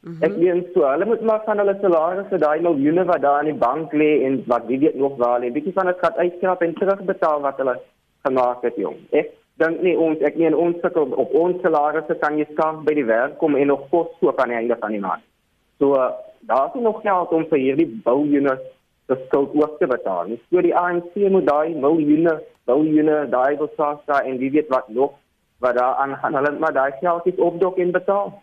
[0.00, 0.22] Mm -hmm.
[0.26, 3.60] Ek meen so, hulle moet maar van hulle salarisse daai miljoene wat daar in die
[3.66, 6.74] bank lê en wat wie weet nog waar lê, bietjie van dit gaan uitskraap en
[6.74, 7.78] terugbetaal wat hulle
[8.22, 8.96] gemaak het, jong.
[9.10, 12.94] Ek dink nie ons ek meen ons sit op, ons salarisse kan jy skaam by
[12.94, 15.22] die werk kom en nog kos koop aan die einde van die maand.
[15.78, 15.94] So
[16.40, 18.66] daar is nog geld om vir hierdie bouunits
[19.06, 20.24] die skuld ook te betaal.
[20.26, 24.88] Nie so die ANC moet daai miljoene, biljoene daai wil SASSA en wie weet wat
[24.88, 25.18] nog
[25.62, 28.42] wat daar aan gaan hulle maar daai geld is opdok en betaal.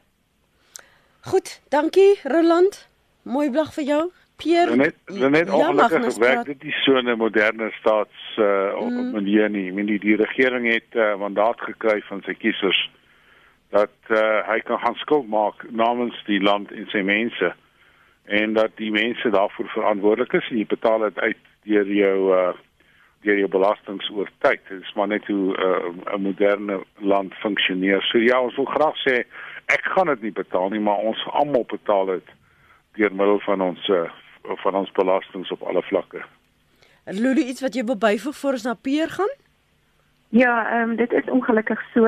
[1.22, 2.88] Goed, dankie Roland.
[3.22, 4.04] Mooi blag vir jou.
[4.40, 4.76] Pierre.
[4.76, 9.12] Net net ja, ongelukkig werk dit nie so 'n moderne staats uh, mm.
[9.12, 9.68] manier nie.
[9.72, 12.80] Ek die, die regering het 'n uh, mandaat gekry van sy kiesers
[13.70, 17.54] dat uh, hy kan gaan skuld maak namens die land en sy mense
[18.30, 22.52] en dat die mense daarvoor verantwoordelik is en jy betaal dit uit deur jou uh,
[23.26, 24.62] deur jou belastings oor tyd.
[24.70, 28.02] Dit is maar net hoe 'n uh, moderne land funksioneer.
[28.02, 29.16] So ja, ons wil graag sê
[29.66, 32.28] ek gaan dit nie betaal nie, maar ons almal betaal dit
[32.94, 34.10] deur middel van ons uh,
[34.44, 36.24] van ons belastings op alle vlakke.
[37.06, 39.34] Lulu iets wat jy wil byvoeg voor ons na Peer gaan?
[40.30, 42.06] Ja, ehm um, dit is ongelukkig so.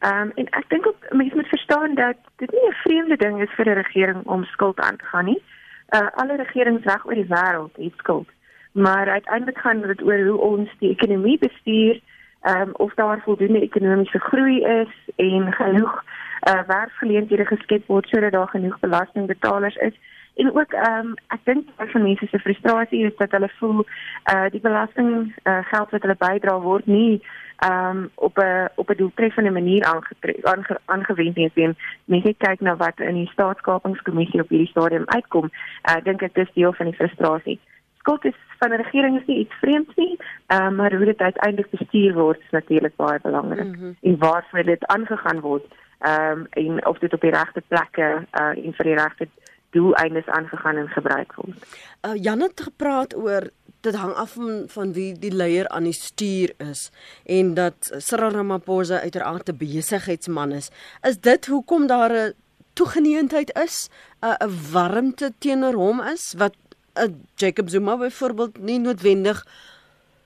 [0.00, 3.40] Ehm um, en ek dink ook mense moet verstaan dat dit nie 'n vreemde ding
[3.42, 5.42] is vir 'n regering om skuld aan te gaan nie.
[5.90, 8.28] Uh alle regerings reg oor die wêreld het skuld.
[8.72, 12.00] Maar uiteindelik gaan dit oor hoe ons die ekonomie bestuur,
[12.42, 16.04] ehm um, of daar voldoende ekonomiese groei is en genoeg
[16.48, 19.96] uh werkgeleenthede geskep word sodat daar genoeg belastingbetalers is
[20.34, 23.84] En ook ehm um, ek dink baie van mense se frustrasie is dat hulle voel
[24.32, 25.10] uh die belasting
[25.44, 27.22] uh, geld wat hulle bydra word nie
[27.64, 31.50] um, op 'n op 'n doeltreffende manier aange, aangewend nie.
[31.54, 35.44] En mense kyk na wat in die staatskapingskommissie op hierdie stadium uitkom.
[35.44, 37.60] Uh, ek dink dit is deel van die frustrasie.
[37.98, 40.18] Skuld is van 'n regering is nie iets vreemds nie,
[40.48, 43.64] uh, maar hoe dit uiteindelik bestuur word is natuurlik baie belangrik.
[43.64, 43.96] Mm -hmm.
[44.00, 45.64] En waarvoor dit aangegaan word
[46.00, 49.28] ehm um, en of dit op die regte plekke uh en vir die regte
[49.70, 51.64] doeleindes aangegaan en gebruik word.
[52.06, 55.96] Uh, Jan het gepraat oor dit hang af van van wie die leier aan die
[55.96, 56.90] stuur is
[57.24, 60.70] en dat Cyril Ramaphosa uiteraard 'n besigheidsman is.
[61.02, 62.34] Is dit hoekom daar 'n
[62.72, 63.88] toegeneentheid is,
[64.20, 66.56] 'n 'n warmte teenoor hom is wat
[66.94, 69.46] 'n Jacob Zuma byvoorbeeld nie noodwendig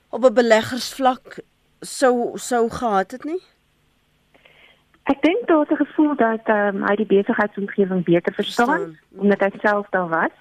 [0.08, 1.38] op 'n beleggersvlak
[1.80, 3.42] sou sou gehad het nie?
[5.04, 9.20] Ek dink daar's 'n gevoel dat um, hy die besigheidsomgewing beter verstaan, verstaan.
[9.20, 10.34] omdat hy self daar was.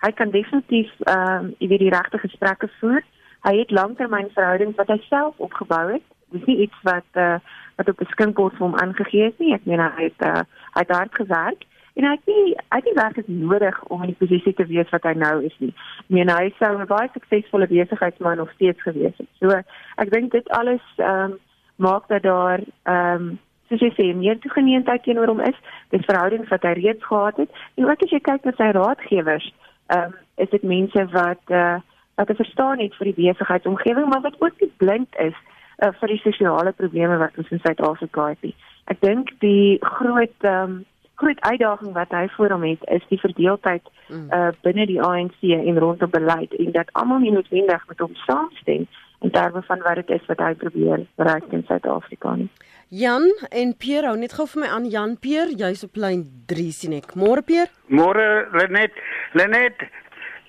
[0.00, 3.02] Hy kan definitief ehm um, die regte gesprekke voer.
[3.40, 6.02] Hy het langtermynverhoudings wat hy self opgebou het.
[6.28, 7.38] Dis nie iets wat uh,
[7.76, 9.54] wat op beskikbaar vir hom aangegee is nie.
[9.54, 10.44] Ek meen hy het uh,
[10.76, 14.12] hy het hard gewerk en hy het nie hy het nie werklik nodig om in
[14.12, 15.72] die posisie te wees wat hy nou is nie.
[16.04, 19.30] Ek meen hy sou 'n baie suksesvolle besigheidsman nog steeds gewees het.
[19.40, 19.48] So
[19.96, 21.38] ek dink dit alles ehm um,
[21.76, 23.38] maak dat daar ehm um,
[23.70, 25.58] soos jy sê, meer toegeneentheid teenoor hom is,
[25.94, 27.62] dis verhoudings wat hy reeds gehad het.
[27.78, 29.46] En ook as jy kyk na sy raadgewers,
[29.94, 31.78] ehm um, is dit mense wat uh,
[32.16, 36.22] wat verstaan het vir die besigheidsomgewing, maar wat ook nie blind is uh, vir die
[36.22, 38.54] sosiale probleme wat ons in Suid-Afrika het nie.
[38.88, 40.78] Ek dink die groot ehm um,
[41.20, 45.78] groot uitdaging wat hy voor hom het is die verdeeldheid uh binne die ANC en
[45.84, 48.86] rondom beleid en dat almal nie noodwendig met hom saamstem
[49.20, 52.48] in terme van wat dit is wat hy probeer bereik in Suid-Afrika nie.
[52.90, 56.72] Jan en Pier, hou net gou vir my aan Jan Pier, jy's op lyn 3
[56.74, 57.12] sien ek.
[57.14, 57.70] Môre Pier?
[57.86, 58.98] Môre Lenet.
[59.38, 59.84] Lenet,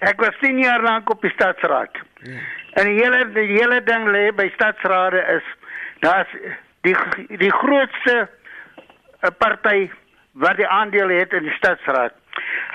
[0.02, 2.02] ek was 10 jaar lank op die stadsraad.
[2.26, 2.42] Ja.
[2.82, 5.54] En die hele die hele ding lê by stadsrade is
[6.02, 6.34] daar's
[6.82, 6.98] die
[7.38, 9.92] die grootste eh, party
[10.34, 12.18] wat die aandeel het in die stadsraad.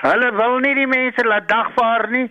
[0.07, 2.29] Hulle wil nie die mense laat dagvaar nie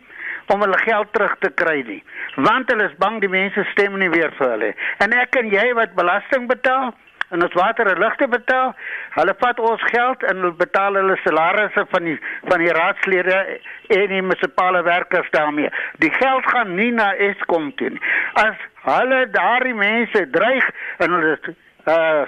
[0.54, 2.02] om hulle geld terug te kry nie,
[2.48, 4.76] want hulle is bang die mense stem nie weer vir hulle.
[5.04, 6.94] En ek en jy wat belasting betaal,
[7.28, 8.72] en ons water en ligte betaal.
[9.16, 12.16] Hulle vat ons geld en hulle betaal hulle salarisse van die
[12.48, 13.38] van die raadslede
[13.98, 15.70] en die munisipale werkers daarmee.
[16.02, 18.02] Die geld gaan nie na Eskom toe nie.
[18.42, 21.38] As hulle daardie mense dreig en hulle
[21.86, 22.26] uh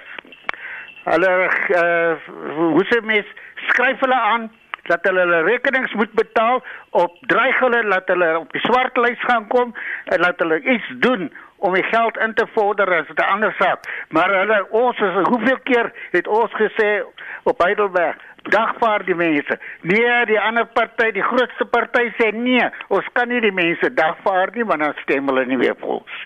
[1.08, 1.34] hulle
[1.82, 3.36] uh hoe se mes
[3.68, 4.50] skryf hulle aan
[4.88, 9.20] dat hulle hulle rekenings moet betaal op dreig hulle dat hulle op die swart lys
[9.30, 13.22] gaan kom en dat hulle iets doen om die geld in te vorder as 'n
[13.32, 13.80] ander saak.
[14.08, 17.02] Maar hulle ons is hoeveel keer het ons gesê
[17.42, 19.58] op Heidelberg dagvaar die mense.
[19.82, 24.52] Nee, die ander party, die grootste party sê nee, ons kan nie die mense dagvaar
[24.54, 26.24] nie want dan stem hulle nie weer vir ons.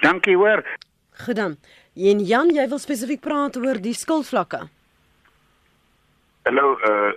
[0.00, 0.64] Dankie hoor.
[1.24, 1.56] Goed dan.
[1.96, 4.62] En Jan, jy wil spesifiek praat oor die skuldvlakke.
[6.48, 7.12] Hallo, uh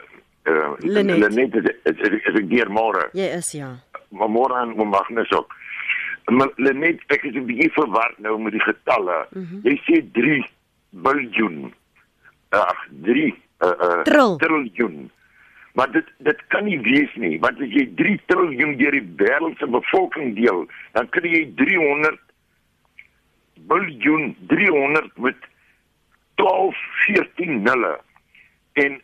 [0.46, 3.10] uh Lenet, is dit hier môre?
[3.14, 3.72] Ja, is ja.
[4.10, 5.56] Maar môre aan Magnus ook.
[6.26, 9.28] Maar net ek is 'n bietjie verward nou met die getalle.
[9.32, 9.60] Mm -hmm.
[9.64, 10.46] Jy sê 3
[10.90, 11.74] biljoen.
[12.50, 15.12] Ag, 3 uh uh triljoen.
[15.74, 19.58] Maar dit dit kan nie wees nie, want as jy 3 triljoen deur die wêreld
[19.58, 22.20] se bevolking deel, dan kry jy 300
[23.68, 25.36] biljoen 300 met
[26.36, 28.00] 12 14 nulle.
[28.74, 29.02] En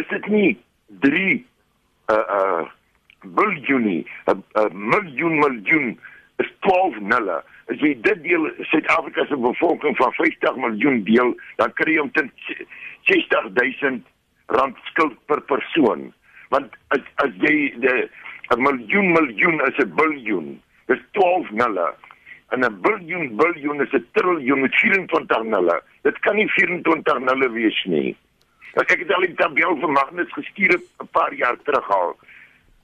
[0.00, 0.58] is dit nie
[1.00, 1.46] 3
[2.12, 2.68] uh uh
[3.20, 4.04] biljoen nie.
[4.26, 5.98] 'n miljoen miljoen
[6.42, 7.38] is 12 nulle.
[7.70, 12.32] As jy dit deel Suid-Afrika se bevolking van 50 miljoen deel, dan kry jy omtrent
[13.10, 14.00] 60 000
[14.58, 16.08] rand skuld per persoon.
[16.54, 17.56] Want as as jy
[18.50, 20.48] 'n miljoen miljoen is 'n biljoen.
[20.86, 21.94] Dis 12 nulle.
[22.50, 25.82] En 'n biljoen biljoen is 'n triljoen met 24 nulle.
[26.02, 28.16] Dit kan nie 24 nulle wees nie.
[28.74, 32.18] Ek het al die tabel vir Magnus gestuur 'n paar jaar terug al.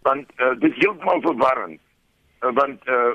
[0.03, 1.81] Want uh, dit is heeltemal verwarrend.
[2.43, 3.15] Uh, want uh,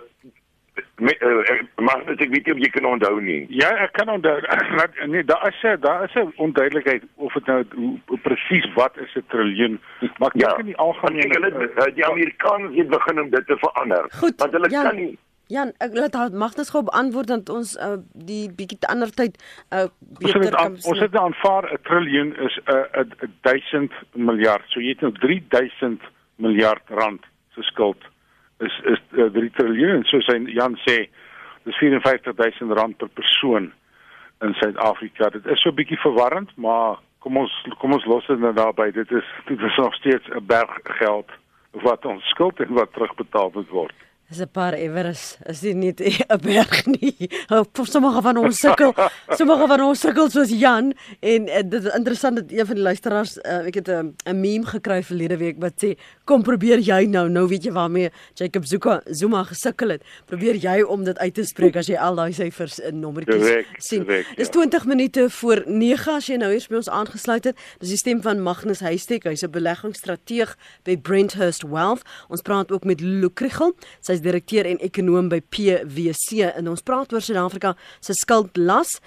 [0.98, 3.46] uh, Magnus ek weet nie of jy kan onthou nie.
[3.54, 4.38] Ja, ek kan onthou.
[5.14, 9.80] nee, daar is daar is 'n onduidelikheid of dit nou presies wat is 'n triljoen,
[10.18, 13.58] maar ek ja, dink in die algemeen hulle die Amerikaners het begin om dit te
[13.58, 14.06] verander.
[14.12, 15.18] Goed, want hulle Jan, kan nie
[15.52, 19.36] Jan, ek laat Magnus gou beantwoord dat ons uh, die bietjie te ander tyd
[19.76, 24.64] uh, beter kan Ons het aanvaar 'n triljoen is 'n uh, 1000 miljard.
[24.72, 26.02] So jy het nou 3000
[26.36, 27.22] miljard rand
[27.56, 28.00] se skuld
[28.67, 30.97] is is uh, 3 triljoen soos hy Jan sê
[31.65, 33.71] dis 54000 rand per persoon
[34.41, 35.30] in Suid-Afrika.
[35.30, 38.91] Dit is so 'n bietjie verwarrend, maar kom ons kom ons los dit nou daarby.
[38.91, 41.30] Dit is dit is nog steeds 'n berg geld
[41.71, 43.93] wat ons skuld en wat terugbetaal moet word.
[44.32, 45.38] Dis 'n paar Everest.
[45.44, 47.30] Is dit nie 'n berg nie?
[47.84, 48.94] Sommige van ons sukkel,
[49.38, 52.84] sommige van ons sukkel soos Jan en, en dit is interessant dat een van die
[52.84, 57.06] luisteraars, uh, ek het 'n 'n meme gekry verlede week wat sê, "Kom probeer jy
[57.06, 60.04] nou, nou weet jy waarmee Jacob Zuma Zuma gesukkel het.
[60.26, 64.06] Probeer jy om dit uit te spreek as jy al daai syfers in nommertjies sien."
[64.06, 64.88] Correct, dis 20 ja.
[64.88, 67.58] minute voor 9 as jy nou hier by ons aangesluit het.
[67.80, 69.24] Dis die stem van Magnus Huystek.
[69.24, 72.02] Hy's 'n beleggingsstrateeg by Brenthurst Wealth.
[72.30, 73.76] Ons praat ook met Lukrigel.
[74.00, 79.00] Sy's direkteur en ekonoom by PwC en ons praat oor Suid-Afrika se skuldlas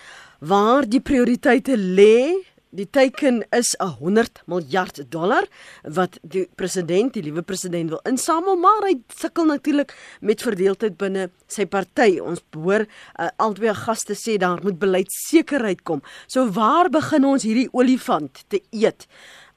[0.45, 2.45] waar die prioriteite lê.
[2.75, 5.47] Die teiken is 'n 100 miljard dollar
[5.83, 11.31] wat die president, die liewe president wil insamel, maar hy sukkel natuurlik met verdeeldheid binne
[11.47, 12.19] sy party.
[12.19, 16.03] Ons hoor uh, albei gaste sê daar moet beleidsekerheid kom.
[16.27, 19.07] So waar begin ons hierdie olifant te eet?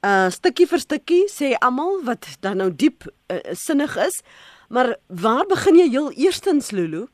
[0.06, 4.22] Uh stukkie vir stukkie sê almal wat dan nou diep uh, sinnig is.
[4.68, 7.06] Maar waar begin jy heel eerstens Lulu?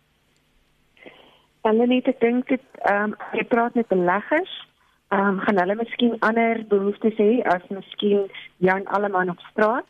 [1.62, 4.54] Hulle net ek dink dit ehm um, jy praat met beleggers,
[5.14, 9.86] ehm um, gaan hulle miskien ander behoeftes hê as miskien Jan Alleman op straat.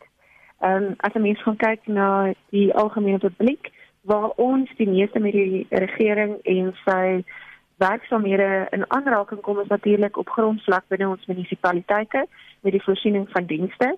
[0.61, 5.19] Ehm um, as 'n mens gaan kyk na die algemene publiek waar ons die meeste
[5.19, 7.23] met die regering en sy
[7.77, 12.27] werksamehede in aanraking kom is natuurlik op grondvlak binne ons munisipaliteite
[12.61, 13.97] met die voorsiening van dienste.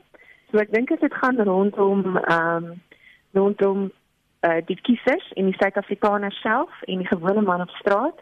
[0.51, 2.81] So ek dink dit gaan rondom ehm um,
[3.31, 3.91] rondom
[4.41, 8.19] uh, die kiesers en die Suid-Afrikaners self en die gewone man op straat,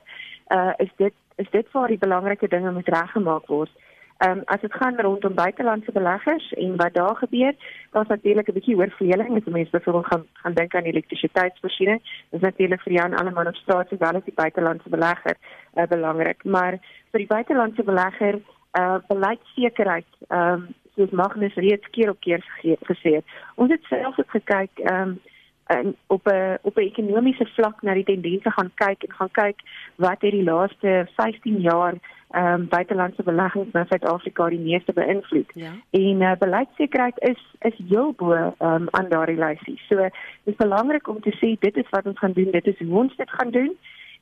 [0.47, 3.71] uh, is dit is dit waar die belangrike dinge moet reggemaak word.
[4.17, 7.55] Ehm um, as dit gaan rondom buitelandse beleggers en wat daar gebeur,
[7.91, 11.99] daar's natuurlik 'n bietjie oorvleeling, as mense byvoorbeeld gaan gaan dink aan elektrisiteitsvoorsiening.
[12.29, 15.35] Dit is natuurlik vir Jan Alleman op straat sowel as die buitelandse belegger
[15.73, 16.79] uh, belangrik, maar
[17.11, 18.39] vir die buitelandse belegger
[18.79, 23.25] uh beleidsekerheid ehm um, soos Magnus reeds keer op keer gesê het.
[23.55, 25.19] Ons het self ook gekyk ehm um,
[25.65, 29.60] en op 'n op 'n ekonomiese vlak na die tendense gaan kyk en gaan kyk
[29.95, 31.93] wat het die laaste 15 jaar
[32.29, 35.51] ehm um, buitelandse beleggings in Suid-Afrika die meeste beïnvloed.
[35.53, 35.71] Ja.
[35.89, 39.81] En uh, beleidsekerheid is is heel bo ehm um, aan daardie lysie.
[39.89, 42.79] So dit is belangrik om te sê dit is wat ons gaan doen, dit is
[42.79, 43.77] hoe ons dit gaan doen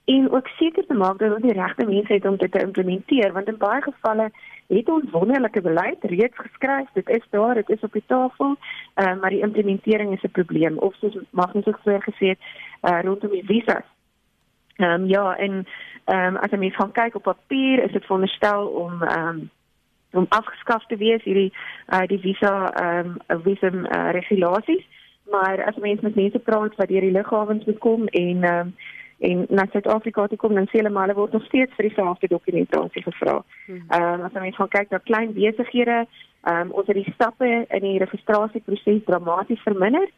[0.05, 3.31] en ook seker te maak dat ons die regte mense het om dit te implementeer
[3.33, 4.31] want in baie gevalle
[4.67, 6.89] het ons wonderlike beleid reeds geskryf.
[6.93, 8.55] Dit is daar dit is op die tafel
[8.95, 10.77] uh, maar die implementering is 'n probleem.
[10.77, 12.39] Of soos Magnus ook vroeër gesê het
[12.81, 13.87] uh, rondom die visas.
[14.75, 15.67] Ehm um, ja en
[16.05, 19.49] ehm um, as jy mens gaan kyk op papier is dit veronderstel om ehm um,
[20.11, 21.53] om afgeskaf te wees hierdie
[21.87, 24.85] uh, die visa ehm um, visum uh, regulasies.
[25.31, 28.75] Maar as mense met mense praat wat deur die lughawens bekom en ehm um,
[29.23, 32.27] en na Suid-Afrika toe kom dan sê hulle maar hulle word nog steeds vir dieselfde
[32.27, 33.37] dokumentasie gevra.
[33.67, 33.83] Hmm.
[33.95, 36.03] Ehm um, as ons gaan kyk na klein besighede,
[36.43, 40.09] ehm um, ons het die stappe in die registrasieproses dramaties verminder,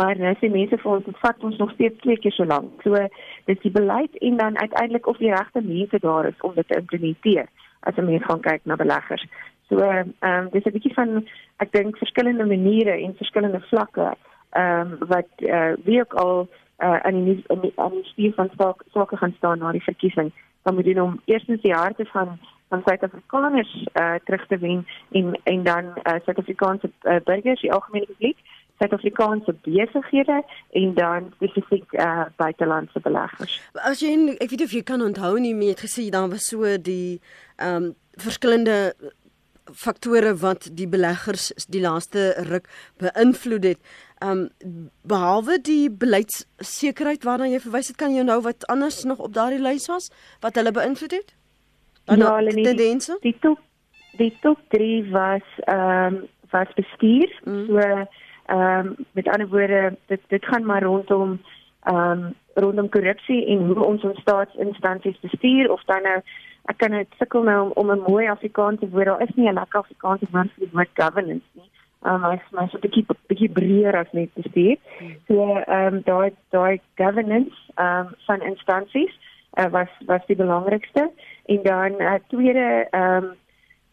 [0.00, 2.82] maar nou sê mense vir ons dit vat ons nog steeds twee keer so lank.
[2.82, 3.06] So
[3.50, 6.82] dis die beleid en dan uiteindelik of die regte mense daar is om dit te
[6.82, 7.46] implementeer
[7.80, 9.26] as ons mens gaan kyk na beleggers.
[9.68, 11.26] So ehm um, dis 'n bietjie van
[11.62, 14.14] ek dink verskillende maniere en verskillende vlakke
[14.50, 18.04] ehm um, wat eh uh, wie ook al uh, in die in die, in die
[18.12, 21.74] stuur van sake sake gaan staan na die verkiesing dan moet jy om eerstens die
[21.74, 22.38] harte van
[22.68, 28.06] van Suid-Afrikaners uh, terug te wen en en dan uh, Suid-Afrikaanse uh, burgers die algemene
[28.06, 28.36] publiek
[28.78, 33.60] Suid-Afrikaanse besighede en dan spesifiek uh, buitelandse beleggers.
[33.72, 36.76] As jy ek weet of jy kan onthou nie meer het gesê dan was so
[36.76, 37.20] die
[37.56, 38.94] ehm um, verskillende
[39.74, 42.68] faktore wat die beleggers die laaste ruk
[43.02, 43.80] beïnvloed het.
[44.18, 49.18] Ehm um, behalwe die beleidssekerheid waarna jy verwys het, kan jy nou wat anders nog
[49.18, 50.10] op daardie lys was
[50.40, 51.34] wat hulle beïnvloed het?
[52.04, 53.18] Dan ja, die tendense?
[53.20, 53.60] Die top
[54.18, 57.40] die top 3 was ehm um, was bestuur.
[57.44, 57.66] Mm.
[57.66, 61.40] So ehm um, met ander woorde, dit dit gaan maar rondom
[61.82, 66.20] ehm um, rondom korrupsie en hoe ons ons staatsinstansies bestuur of dan nou
[66.64, 69.04] ek kan dit sukkel nou om, om 'n mooi Afrikaanse woord.
[69.04, 71.46] Daar is nie 'n lekker Afrikaanse woord vir die woord governance.
[72.02, 74.76] Um, maar maar so 'n bietjie bietjie breër as net bestuur.
[75.26, 79.18] So ehm um, daai daai governance ehm um, van instansies
[79.54, 81.10] uh, was was die belangrikste
[81.46, 83.36] en dan uh, tweede ehm um,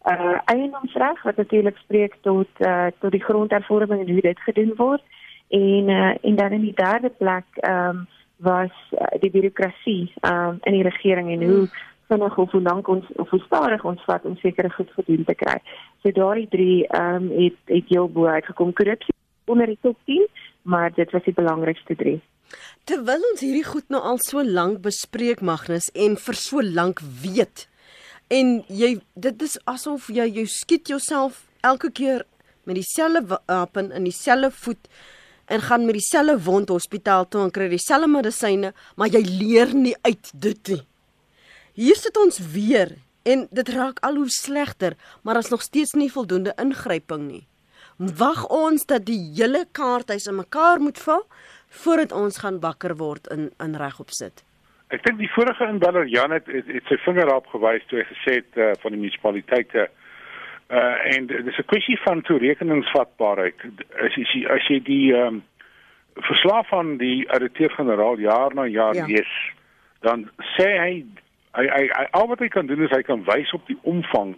[0.06, 5.02] uh eiendomsreg wat natuurlik spreek tot uh tot die grondhervorming en hoe dit gedoen word
[5.48, 10.48] en uh en dan in die derde plek ehm um, was uh, die bureaukrasie ehm
[10.48, 11.68] um, in die regering en hoe
[12.08, 15.34] vinnig of hoe lank ons of hoe stadig ons vat om sekere goed gedoen te
[15.34, 15.58] kry.
[16.06, 19.14] So daardie drie ehm um, het het heel bo uitgekom korrupsie
[19.50, 20.26] onder die top 10,
[20.62, 22.20] maar dit was die belangrikste drie.
[22.86, 27.64] Terwyl ons hierdie goed nou al so lank bespreek Magnus en vir so lank weet
[28.30, 32.22] en jy dit is asof jy jou skiet jouself elke keer
[32.70, 34.86] met dieselfde wapen in dieselfde voet
[35.50, 39.96] en gaan met dieselfde wond hospitaal toe en kry dieselfde medisyne maar jy leer nie
[40.06, 40.84] uit dit nie.
[41.74, 42.94] Hier sit ons weer
[43.32, 47.44] en dit raak al hoe slegter, maar as nog steeds nie voldoende ingryping nie.
[47.96, 51.24] Wag ons dat die hele kaarthuis in mekaar moet val
[51.82, 54.44] voordat ons gaan wakker word in in regop sit.
[54.94, 58.06] Ek dink die vorige inbeller Jan het, het, het sy vinger op gewys toe hy
[58.12, 59.88] gesê het uh, van die munisipaliteite
[60.66, 63.58] uh en dis 'n kwessie van toerekeningsvatbaarheid.
[64.06, 65.44] As jy as jy die ehm um,
[66.16, 69.06] verslaaf van die auditeer-generaal jaar na jaar ja.
[69.06, 69.32] lees,
[70.00, 71.04] dan sê hy
[71.56, 74.34] hy hy, hy al wat hy kan doen is hy kan wys op die omvang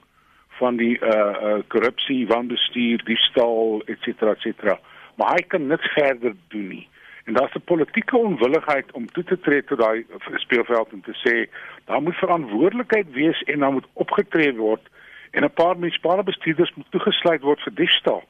[0.59, 1.17] van die uh
[1.49, 4.79] uh korrupsie, wanbestuur, diefstal, et cetera, et cetera.
[5.19, 6.87] Maar hy kan niks verder doen nie.
[7.29, 11.51] En daar's 'n politieke onwilligheid om toe te tree tot daai speelveld en te sê
[11.85, 14.89] daar moet verantwoordelikheid wees en dan moet opgetree word
[15.31, 18.23] en 'n paar munisipale bestuurders moet toegesluit word vir diefstal.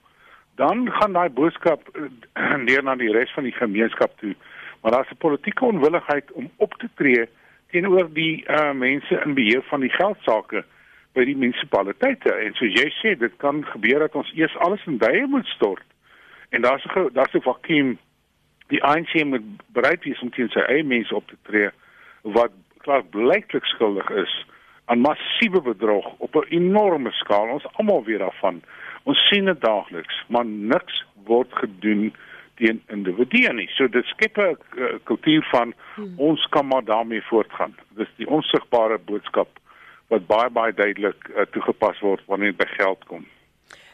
[0.55, 1.81] Dan gaan daai boodskap
[2.67, 4.35] neer na die res van die gemeenskap toe.
[4.81, 7.29] Maar daar's 'n politieke onwilligheid om op te tree
[7.71, 10.65] teenoor die uh, mense in beheer van die geldsaake
[11.13, 12.33] by die munisipaliteite.
[12.33, 15.85] En soos jy sê, dit kan gebeur dat ons eers alles in duie moet stort.
[16.51, 17.99] En daar's 'n daar's 'n vakuum
[18.69, 21.71] die ANC moet bereid wees om teen sy eie mense op te tree
[22.23, 22.53] wat
[22.85, 24.47] klaar blyklik skuldig is
[24.85, 27.49] aan massiewe bedrog op 'n enorme skaal.
[27.49, 28.63] Ons almal weet daarvan.
[29.03, 32.15] Ons sien dit daagliks, maar niks word gedoen
[32.59, 33.69] teen individue nie.
[33.77, 34.57] So dit skep 'n
[35.05, 36.15] kultuur van hmm.
[36.17, 37.75] ons kan maar daarmee voortgaan.
[37.97, 39.49] Dis die onsigbare boodskap
[40.09, 43.27] wat baie baie duidelik uh, toegepas word wanneer dit by geld kom.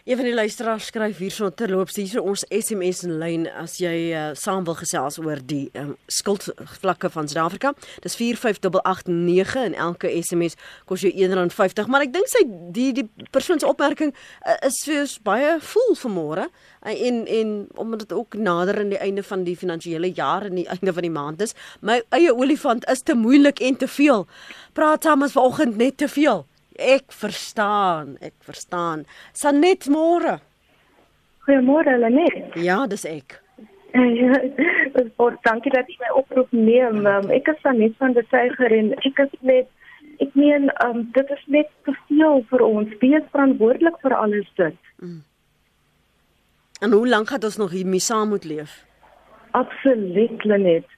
[0.04, 4.26] Een van die luisteraars skryf hierso terloops hierso ons SMS in lyn as jy uh,
[4.36, 7.72] saam wil gesels oor die um, skuldvlakke van Suid-Afrika.
[8.04, 12.44] Dis 45889 en elke SMS kos jou R1.50, maar ek dink sy
[12.76, 18.04] die die persoon se opmerking uh, is soos baie voel vanmôre uh, en en omdat
[18.04, 21.16] dit ook nader aan die einde van die finansiële jaar en die einde van die
[21.16, 21.56] maand is.
[21.80, 24.28] My eie olifant is te moeilik en te veel.
[24.76, 26.44] Praat Thomas vanoggend net te veel.
[26.74, 29.04] Ek verstaan, ek verstaan.
[29.32, 30.40] Sanet môre.
[31.46, 32.56] Goeiemôre Lenet.
[32.58, 33.38] Ja, dis ek.
[33.94, 37.04] Dis baie dankie dat jy my oproep neem.
[37.06, 39.70] Um, ek is Sanet van die Tyger en ek is net
[40.22, 42.90] ek meen um, dit is net te veel vir ons.
[43.00, 44.90] Wie is verantwoordelik vir alles dit?
[45.02, 45.22] Mm.
[46.82, 48.82] En hoe lank gaan ons nog hiermee saam moet leef?
[49.54, 50.93] Absoluut Lenet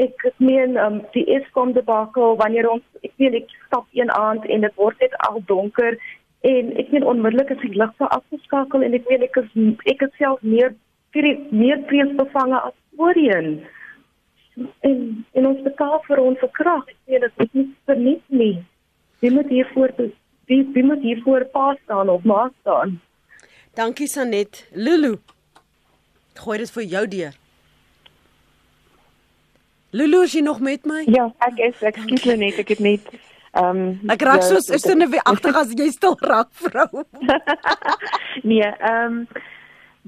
[0.00, 4.66] ek meen um, die Eskom debakel wanneer ons ek weet ek stap een aand en
[4.66, 5.98] dit word net al donker
[6.50, 9.52] en ek meen onmiddellik as die ligte afgeskakel en ek weet ek is
[9.94, 10.74] ek het self meer
[11.54, 13.52] meer vreesbevange as voorheen.
[14.82, 14.98] En
[15.38, 18.56] en ons betaal vir ons krag ek weet dit is niks nie.
[19.22, 19.94] Wie moet hiervoor
[20.50, 22.98] wie, wie moet hiervoor pas staan of maak staan?
[23.78, 24.66] Dankie Sanet.
[24.74, 25.16] Lulu
[26.34, 27.43] gooi dit vir jou deur
[29.94, 31.04] Lulu, is jy nog met my?
[31.06, 31.82] Ja, ek is.
[31.86, 33.10] Ek skiet net, ek het net
[33.54, 37.04] ehm um, Ek raak so is dit net agter as jy stil raak, vrou.
[38.50, 39.42] nee, ehm um,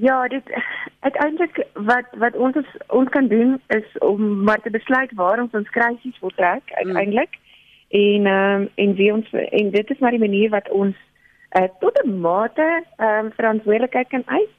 [0.02, 0.48] ja, dit
[1.06, 1.60] uiteindelik
[1.90, 5.70] wat wat ons is, ons kan doen is om maar te besluit waar ons ons
[5.76, 7.38] krisis wil trek uiteindelik.
[7.38, 8.00] Mm.
[8.00, 10.96] En ehm um, en wie ons en dit is maar die manier wat ons
[11.60, 12.66] uh, tot 'n mate
[12.96, 14.50] ehm um, verantwoordelikheid kan eis.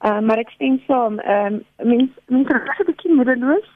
[0.00, 3.68] Ehm uh, maar ek stem saam, ehm um, mens mens raak 'n bietjie moedeloos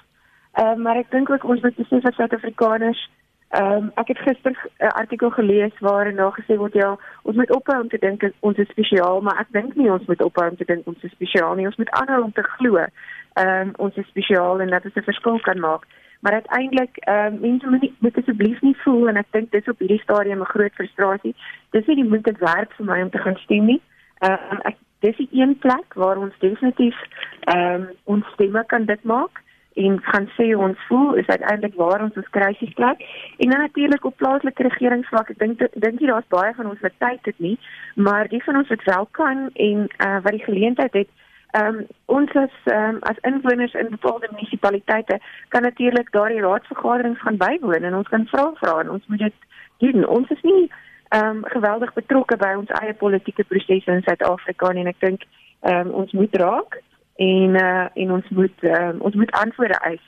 [0.55, 3.11] Uh, maar ek dink ook ons moet besef as Suid-Afrikaners
[3.55, 7.55] Ehm um, ek het gister 'n artikel gelees waarin daar gesê word ja, ons moet
[7.55, 10.57] ophou om te dink ons is spesiaal, maar ek dink nie ons moet ophou om
[10.57, 11.67] te dink ons is spesiaal nie.
[11.67, 15.11] Ons moet aanhou om te glo ehm um, ons is spesiaal en dat ons 'n
[15.11, 15.87] verskil kan maak.
[16.21, 19.69] Maar uiteindelik ehm um, mense moet nie moet asseblief nie voel en ek dink dis
[19.69, 21.35] op hierdie stadium 'n groot frustrasie.
[21.71, 23.81] Dis nie die moeite werd vir my om te gaan stem nie.
[24.19, 26.99] Ehm um, ek dis die een plek waar ons definitief
[27.41, 29.43] ehm um, ons stemme kan dit maak
[29.75, 33.03] en gaan sê ons voel is uiteindelik waar ons ons krisis plek
[33.37, 36.99] en dan natuurlik op plaaslike regeringsvlak ek dink dink jy daar's baie van ons wat
[36.99, 37.59] tyd het nie
[37.95, 41.11] maar die van ons wat wel kan en uh, wat die geleentheid het
[41.55, 45.19] ehm um, ons as um, as inwoners in bepaalde munisipaliteite
[45.49, 49.37] kan natuurlik daardie raadsvergaderings gaan bywoon en ons kan vra vra en ons moet dit
[49.79, 50.07] doen.
[50.07, 50.71] Ons is nie
[51.09, 55.23] ehm um, geweldig betrokke by ons eie politieke prosesse in Suid-Afrika en ek dink
[55.61, 56.81] ehm um, ons moet raak
[57.17, 60.03] en uh, en ons moet um, ons moet antwoorde eis.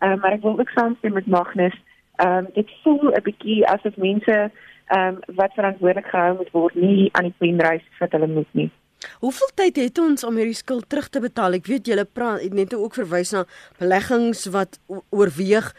[0.00, 1.78] Um, maar ek wil ook saamstem met Magnus.
[2.16, 4.50] Ehm um, dit voel 'n bietjie asof mense
[4.86, 8.70] ehm um, wat verantwoordelik gehou moet word nie aan die penreis wat hulle moet nie.
[9.18, 11.56] Hoeveel tyd het ons om hierdie skuld terug te betaal?
[11.58, 13.44] Ek weet julle praat net ook verwys na
[13.80, 14.78] beleggings wat
[15.10, 15.72] oorweeg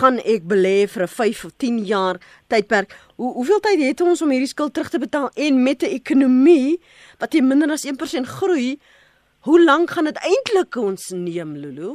[0.00, 2.16] gaan ek belê vir 'n 5 of 10 jaar
[2.48, 2.92] tydperk.
[3.16, 6.80] Hoe hoeveel tyd het ons om hierdie skuld terug te betaal en met 'n ekonomie
[7.18, 8.78] wat teen minder as 1% groei?
[9.46, 11.90] Hoe lank gaan dit eintlik ons neem, Lulu?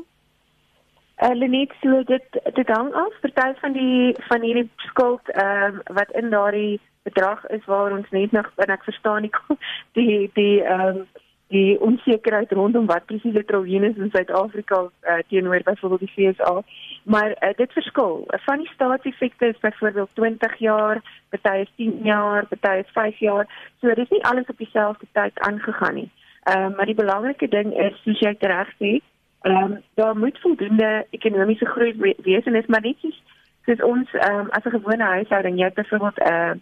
[1.20, 5.96] Uh, Lenet, so dit dit hang af party van die van hierdie skuld ehm uh,
[5.98, 9.34] wat in daardie bedrag is waar ons net nog en ek verstaan nie
[9.98, 11.04] die die ehm um,
[11.52, 16.54] die onsekerheid rondom wat presies die triljoen is in Suid-Afrika uh, teenoor byvoorbeeld die FSA.
[17.04, 18.24] Maar uh, dit verskil.
[18.46, 21.04] Van die staatseffekte is byvoorbeeld 20 jaar,
[21.36, 23.46] party is 10 jaar, party is 5 jaar.
[23.82, 26.10] So dis nie alles op dieselfde tyd aangegaan nie.
[26.44, 28.92] Ehm um, maar die belangrike ding is soos jy reg sê,
[29.42, 33.22] ehm um, daar moet voldoende ekonomiese groei wees en is maar net soos,
[33.66, 36.54] soos ons ehm um, as 'n gewone huishouding, jy het byvoorbeeld 'n uh,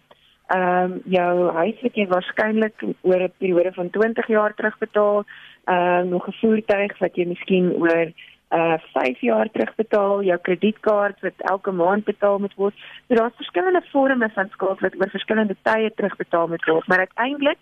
[0.56, 5.24] ehm um, jou huishouding waarskynlik oor 'n periode van 20 jaar terugbetaal,
[5.64, 8.12] ehm um, nog 'n voertuig wat jy miskien oor
[8.50, 12.74] uh 5 jaar terugbetaal, jou kredietkaart wat elke maand betaal moet word.
[13.08, 17.58] So daar's verskillende vorme van skuld wat oor verskillende tye terugbetaal moet word, maar uiteindelik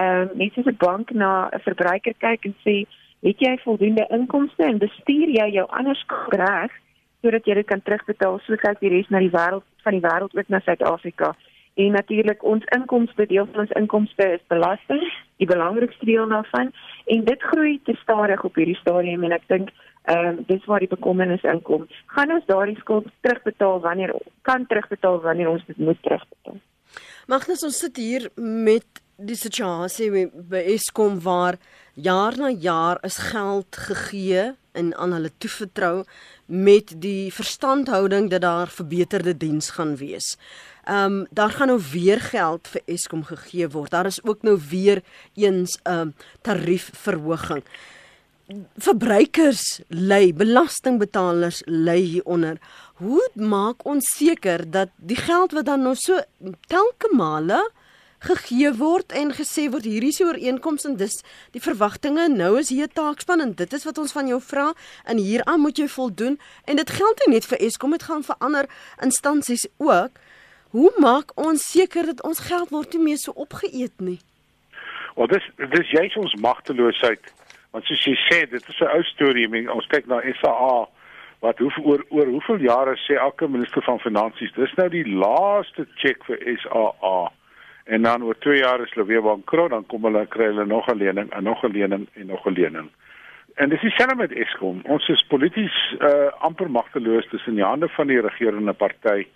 [0.00, 2.86] ehm net soos 'n bank na 'n verbruiker kyk en sê,
[3.22, 6.70] het jy voldoende inkomste en bestuur jy jou anders reg
[7.22, 10.34] sodat jy dit kan terugbetaal soos kyk die res na die wêreld van die wêreld
[10.34, 11.36] ook na Suid-Afrika.
[11.74, 15.04] En natuurlik ons inkomste deel van ons inkomste is belasting,
[15.40, 16.72] die belangrikste deel daarvan
[17.14, 19.70] en dit groei te stadig op hierdie stadium en ek dink
[20.10, 21.86] ehm um, dis waar die bekommernis inkom.
[22.06, 26.58] Gaan ons daardie skuld terugbetaal wanneer kan terugbetaal wanneer ons dit moet terugbetaal?
[27.30, 31.58] Magnus ons sit hier met die situasie by Eskom waar
[31.94, 36.04] jaar na jaar is geld gegee en aan hulle toevertrou
[36.46, 40.36] met die verstandhouding dat daar verbeterde diens gaan wees.
[40.84, 43.90] Ehm um, daar gaan nou weer geld vir Eskom gegee word.
[43.90, 45.02] Daar is ook nou weer
[45.34, 47.62] eens 'n um, tariefverhoging.
[48.76, 52.58] Verbruikers ly, belastingbetalers ly hieronder.
[52.94, 56.20] Hoe maak ons seker dat die geld wat dan nou so
[56.66, 57.70] telke male
[58.22, 61.18] gegee word en gesê word hierdie is die ooreenkoms en dis
[61.54, 62.28] die verwagtinge.
[62.30, 64.72] Nou is hier 'n taakspan en dit is wat ons van jou vra
[65.04, 66.38] en hieraan moet jy voldoen.
[66.64, 68.66] En dit geld nie net vir Eskom dit gaan vir ander
[69.02, 70.10] instansies ook.
[70.70, 74.20] Hoe maak ons seker dat ons geld word nie meer so opgeëet nie?
[75.16, 77.20] Wel dis dis jy's ons magteloosheid.
[77.70, 79.48] Want soos jy sê dit is 'n ou storie.
[79.48, 80.88] Men ons kyk na SAA
[81.40, 85.86] wat hoe oor oor hoeveel jare sê elke minister van finansies dis nou die laaste
[85.96, 87.32] check vir SAA
[87.84, 90.88] en dan oor 2 jaar is hulle weer bankrot, dan kom hulle kry hulle nog
[90.88, 92.90] 'n lening en nog 'n lening en nog 'n lening.
[93.54, 94.80] En dis dieselfde met Eskom.
[94.82, 99.26] Ons is polities uh amper magteloos tussen die hande van die regerende party.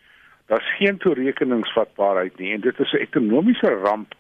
[0.47, 4.15] Daar's geen toerekeningsvatbaarheid nie en dit is 'n ekonomiese ramp.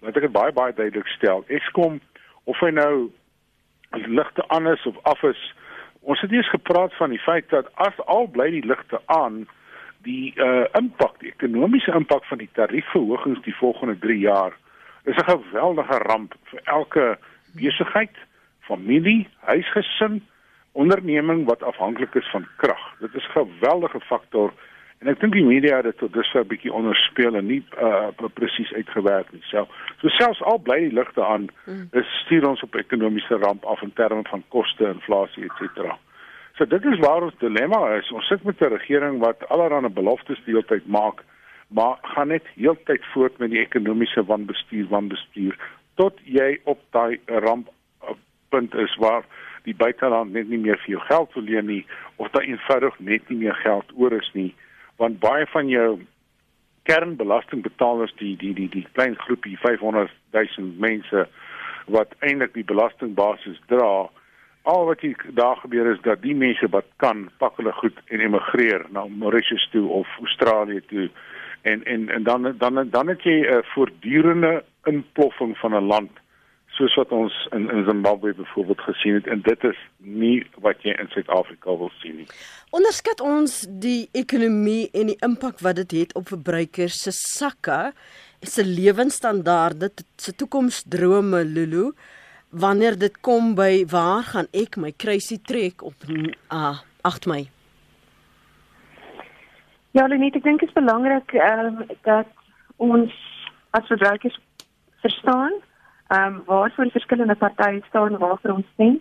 [0.00, 1.44] Laat ek dit baie baie duidelik stel.
[1.46, 2.00] Eskom
[2.44, 3.10] of hy nou
[3.90, 5.54] ligte aan is of af is,
[6.00, 9.48] ons het nie eens gepraat van die feit dat as al bly die ligte aan,
[10.06, 14.56] die uh impak, die ekonomiese impak van die tariefverhogings die volgende 3 jaar
[15.04, 17.18] is 'n geweldige ramp vir elke
[17.54, 18.16] besigheid,
[18.60, 20.22] familie, huisgesin,
[20.72, 22.84] onderneming wat afhanklik is van krag.
[23.00, 24.52] Dit is 'n geweldige faktor
[24.98, 28.08] en ek dink die media het dit tot dusver 'n bietjie onderspeel en nie uh
[28.34, 29.42] presies uitgewerk nie.
[29.42, 29.68] Self,
[30.00, 31.88] so selfs al bly die ligte aan, mm.
[31.92, 35.98] is stuur ons op ekonomiese ramp af in terme van koste, inflasie cetera.
[36.58, 38.10] So dit is waar ons dilemma is.
[38.10, 41.24] Ons sit met 'n regering wat allerlei beloftes die hele tyd maak,
[41.68, 45.56] maar gaan net heeltyd voort met die ekonomiese wanbestuur, wanbestuur
[45.98, 47.70] tot jy op daai ramp
[48.48, 49.24] punt is waar
[49.66, 51.82] die buiteland net nie meer vir jou geld wil leen nie
[52.16, 54.52] of daar eenvoudig net nie meer geld oor is nie
[55.02, 55.88] want baie van jou
[56.88, 61.26] kernbelastingbetalers die die die die klein groepie 500 000 mense
[61.98, 64.08] wat eintlik die belastingbasis dra
[64.68, 68.20] al wat hier daar gebeur is dat die mense wat kan pak hulle goed en
[68.20, 71.08] emigreer na Mauritius toe of Australië toe.
[71.62, 76.10] En en en dan dan dan het jy 'n voortdurende inploffing van 'n land
[76.78, 79.26] soos wat ons in in Zimbabwe byvoorbeeld gesien het.
[79.26, 82.28] En dit is nie wat jy in Suid-Afrika wil sien nie.
[82.70, 87.92] Onderskat ons die ekonomie en die impak wat dit het op verbruikers se sakke,
[88.40, 91.92] se lewensstandaarde, se toekomsdrome Lulu
[92.50, 97.48] wanneer dit kom by waar gaan ek my kruisie trek op uh, 8 Mei?
[99.90, 102.28] Ja, Lenet, ek dink dit is belangrik ehm um, dat
[102.76, 103.14] ons
[103.70, 104.38] as verbruikers
[105.04, 105.52] verstaan
[106.08, 109.00] ehm um, waarvoor die verskillende partye staan en waarvoor ons stem.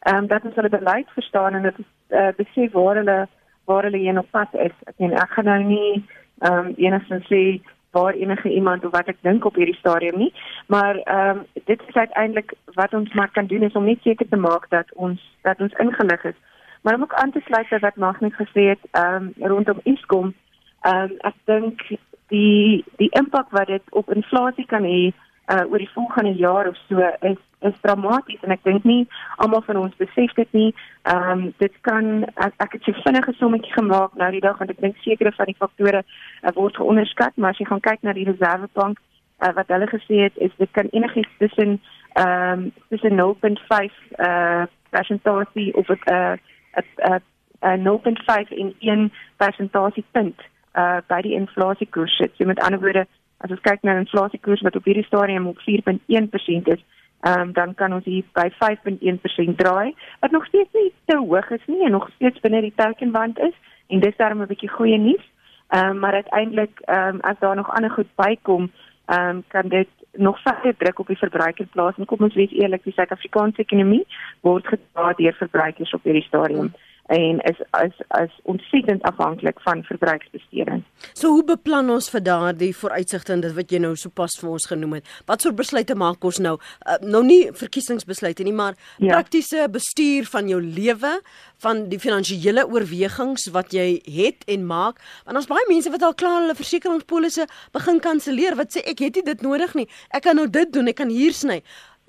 [0.00, 3.18] Ehm um, dat ons hulle beleid verstaan en dit is uh, besef waar hulle
[3.64, 4.74] waar hulle heen op pad is.
[4.86, 5.92] Ek meen ek gaan nou nie
[6.38, 7.60] ehm um, enigstens sê
[7.90, 10.32] waar enige iemand of wat ek dink op hierdie stadium nie,
[10.66, 14.28] maar ehm um, dit is uiteindelik wat ons maar kan doen is om net seker
[14.28, 16.38] te maak dat ons dat ons ingelig is.
[16.82, 20.34] Maar om ook aan te sluit by wat Magnet gesê het ehm um, rondom Eskom,
[20.80, 21.82] ehm um, ek dink
[22.28, 25.12] die die impak wat dit op inflasie kan hê
[25.50, 29.04] uh oor die volgende jaar of so is is dramaties en ek dink nie
[29.42, 30.70] almal van ons besef dit nie.
[31.12, 34.72] Ehm um, dit kan ek, ek het so vinnige sommetjie gemaak nou die dag want
[34.72, 38.16] ek dink sekere van die faktore uh, word geonderskat, maar as jy gaan kyk na
[38.16, 41.80] die Reservebank uh, wat hulle gesê het is dit kan enigiets tussen
[42.18, 46.36] ehm um, tussen 0.5 uh persentasie of 'n uh
[46.80, 47.20] 'n
[47.62, 50.38] uh, 0.5 in 1 persentasiepunt
[50.74, 52.32] uh by die inflasiekoers sit.
[52.36, 53.06] So met ander woorde
[53.40, 56.82] As ons kyk na inflasiekoers wat op hierdie stadium op 4.1% is,
[57.28, 61.66] um, dan kan ons hier by 5.1% draai, wat nog steeds nie te hoog is
[61.66, 63.54] nie en nog steeds binne die teikenwand is
[63.86, 65.26] en dis daarom 'n bietjie goeie nuus.
[65.68, 68.70] Ehm um, maar uiteindelik ehm um, as daar nog ander goed bykom,
[69.06, 72.52] ehm um, kan dit nog verder druk op die verbruiker plaas en kom ons wees
[72.52, 74.06] eerlik, die Suid-Afrikaanse ekonomie
[74.40, 76.58] word gedra deur verbruikers op hierdie stadium.
[76.58, 80.82] Hmm en is is is ontsettend afhanklik van verbruiksbesteding.
[81.12, 84.66] So hoe beplan ons vir daardie vooruitsigte en dit wat jy nou sopas vir ons
[84.70, 85.08] genoem het?
[85.26, 86.56] Wat soort besluite maak ons nou?
[86.86, 89.16] Uh, nou nie verkiesingsbesluite nie, maar ja.
[89.16, 91.16] praktiese bestuur van jou lewe,
[91.64, 95.02] van die finansiële oorwegings wat jy het en maak.
[95.26, 99.18] Want ons baie mense wat al klaar hulle versekeringspolisse begin kanselleer wat sê ek het
[99.18, 99.88] nie dit nodig nie.
[100.14, 101.58] Ek kan nou dit doen, ek kan hier sny.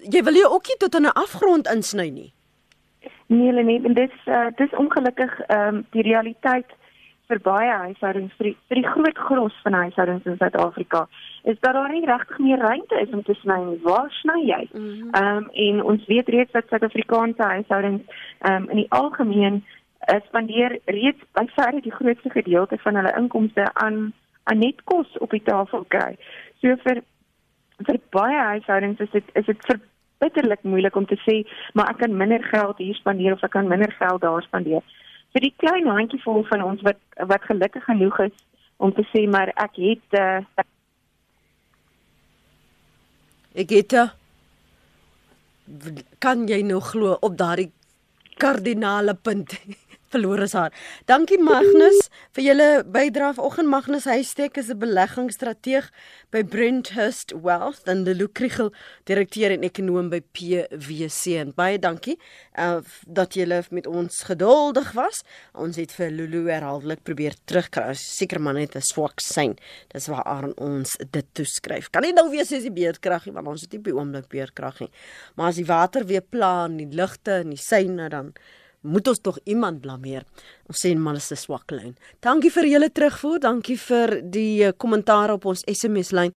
[0.01, 2.31] Jy wil jy ook nie tot aan 'n afgrond insny nie.
[3.31, 6.71] Nee, nee, en dit is uh, dit is ongelukkig ehm um, die realiteit
[7.31, 11.05] vir baie huishoudings vir die, vir die groot gros van huishoudings in Suid-Afrika
[11.51, 13.77] is dat daar nie regtig meer ruimte is om te sny nie.
[13.85, 14.63] Waar sny jy?
[14.71, 14.81] Mhm.
[14.81, 18.03] Ehm mm um, en ons weet reeds dat Suid-Afrikaanse huishoudings
[18.39, 23.15] ehm um, in die algemeen uh, spandeer reeds by verre die grootste gedeelte van hulle
[23.21, 24.13] inkomste aan
[24.43, 26.17] aan net kos op die tafel kry.
[26.59, 27.03] So vir
[27.87, 29.79] vir baie huishoudings is dit is dit vir
[30.21, 31.41] bitterlik moeilik om te sê,
[31.73, 34.85] maar ek kan minder geld hier spandeer of ek kan minder geld daar spandeer.
[35.33, 36.99] Vir die klein handjievol van ons wat
[37.31, 38.37] wat gelukkig genoeg is
[38.81, 40.65] om te sê maar ek het uh,
[43.63, 44.09] ek het uh,
[46.23, 47.69] kan jy nog glo op daardie
[48.41, 49.55] kardinale punt
[50.11, 50.73] verloor is haar.
[51.09, 53.69] Dankie Magnus vir julle bydrae vanoggend.
[53.71, 55.89] Magnus Huystek is 'n beleggingsstrateeg
[56.31, 58.71] by Brenthurst Wealth en die Lukrigel
[59.05, 61.37] direkteur en ekonom by PwC.
[61.39, 62.17] En baie dankie
[62.59, 65.23] uh, dat julle met ons geduldig was.
[65.53, 67.93] Ons het vir Lulu herhaaldelik probeer terugkry.
[67.93, 69.55] Seker man het 'n swak sein.
[69.93, 71.89] Dis waar aan ons dit toeskryf.
[71.89, 74.79] Kan nie nou weer sê die beerdkrag nie, want ons het nie by oomblik beerdkrag
[74.79, 74.91] nie.
[75.35, 78.33] Maar as die water weer pla en die ligte en die syne dan
[78.81, 80.23] moet ons tog iemand blameer.
[80.69, 81.95] Ons sê man is 'n swak lyn.
[82.21, 86.33] Dankie vir julle terugvoer, dankie vir die eh, kommentaar op ons SMS lyn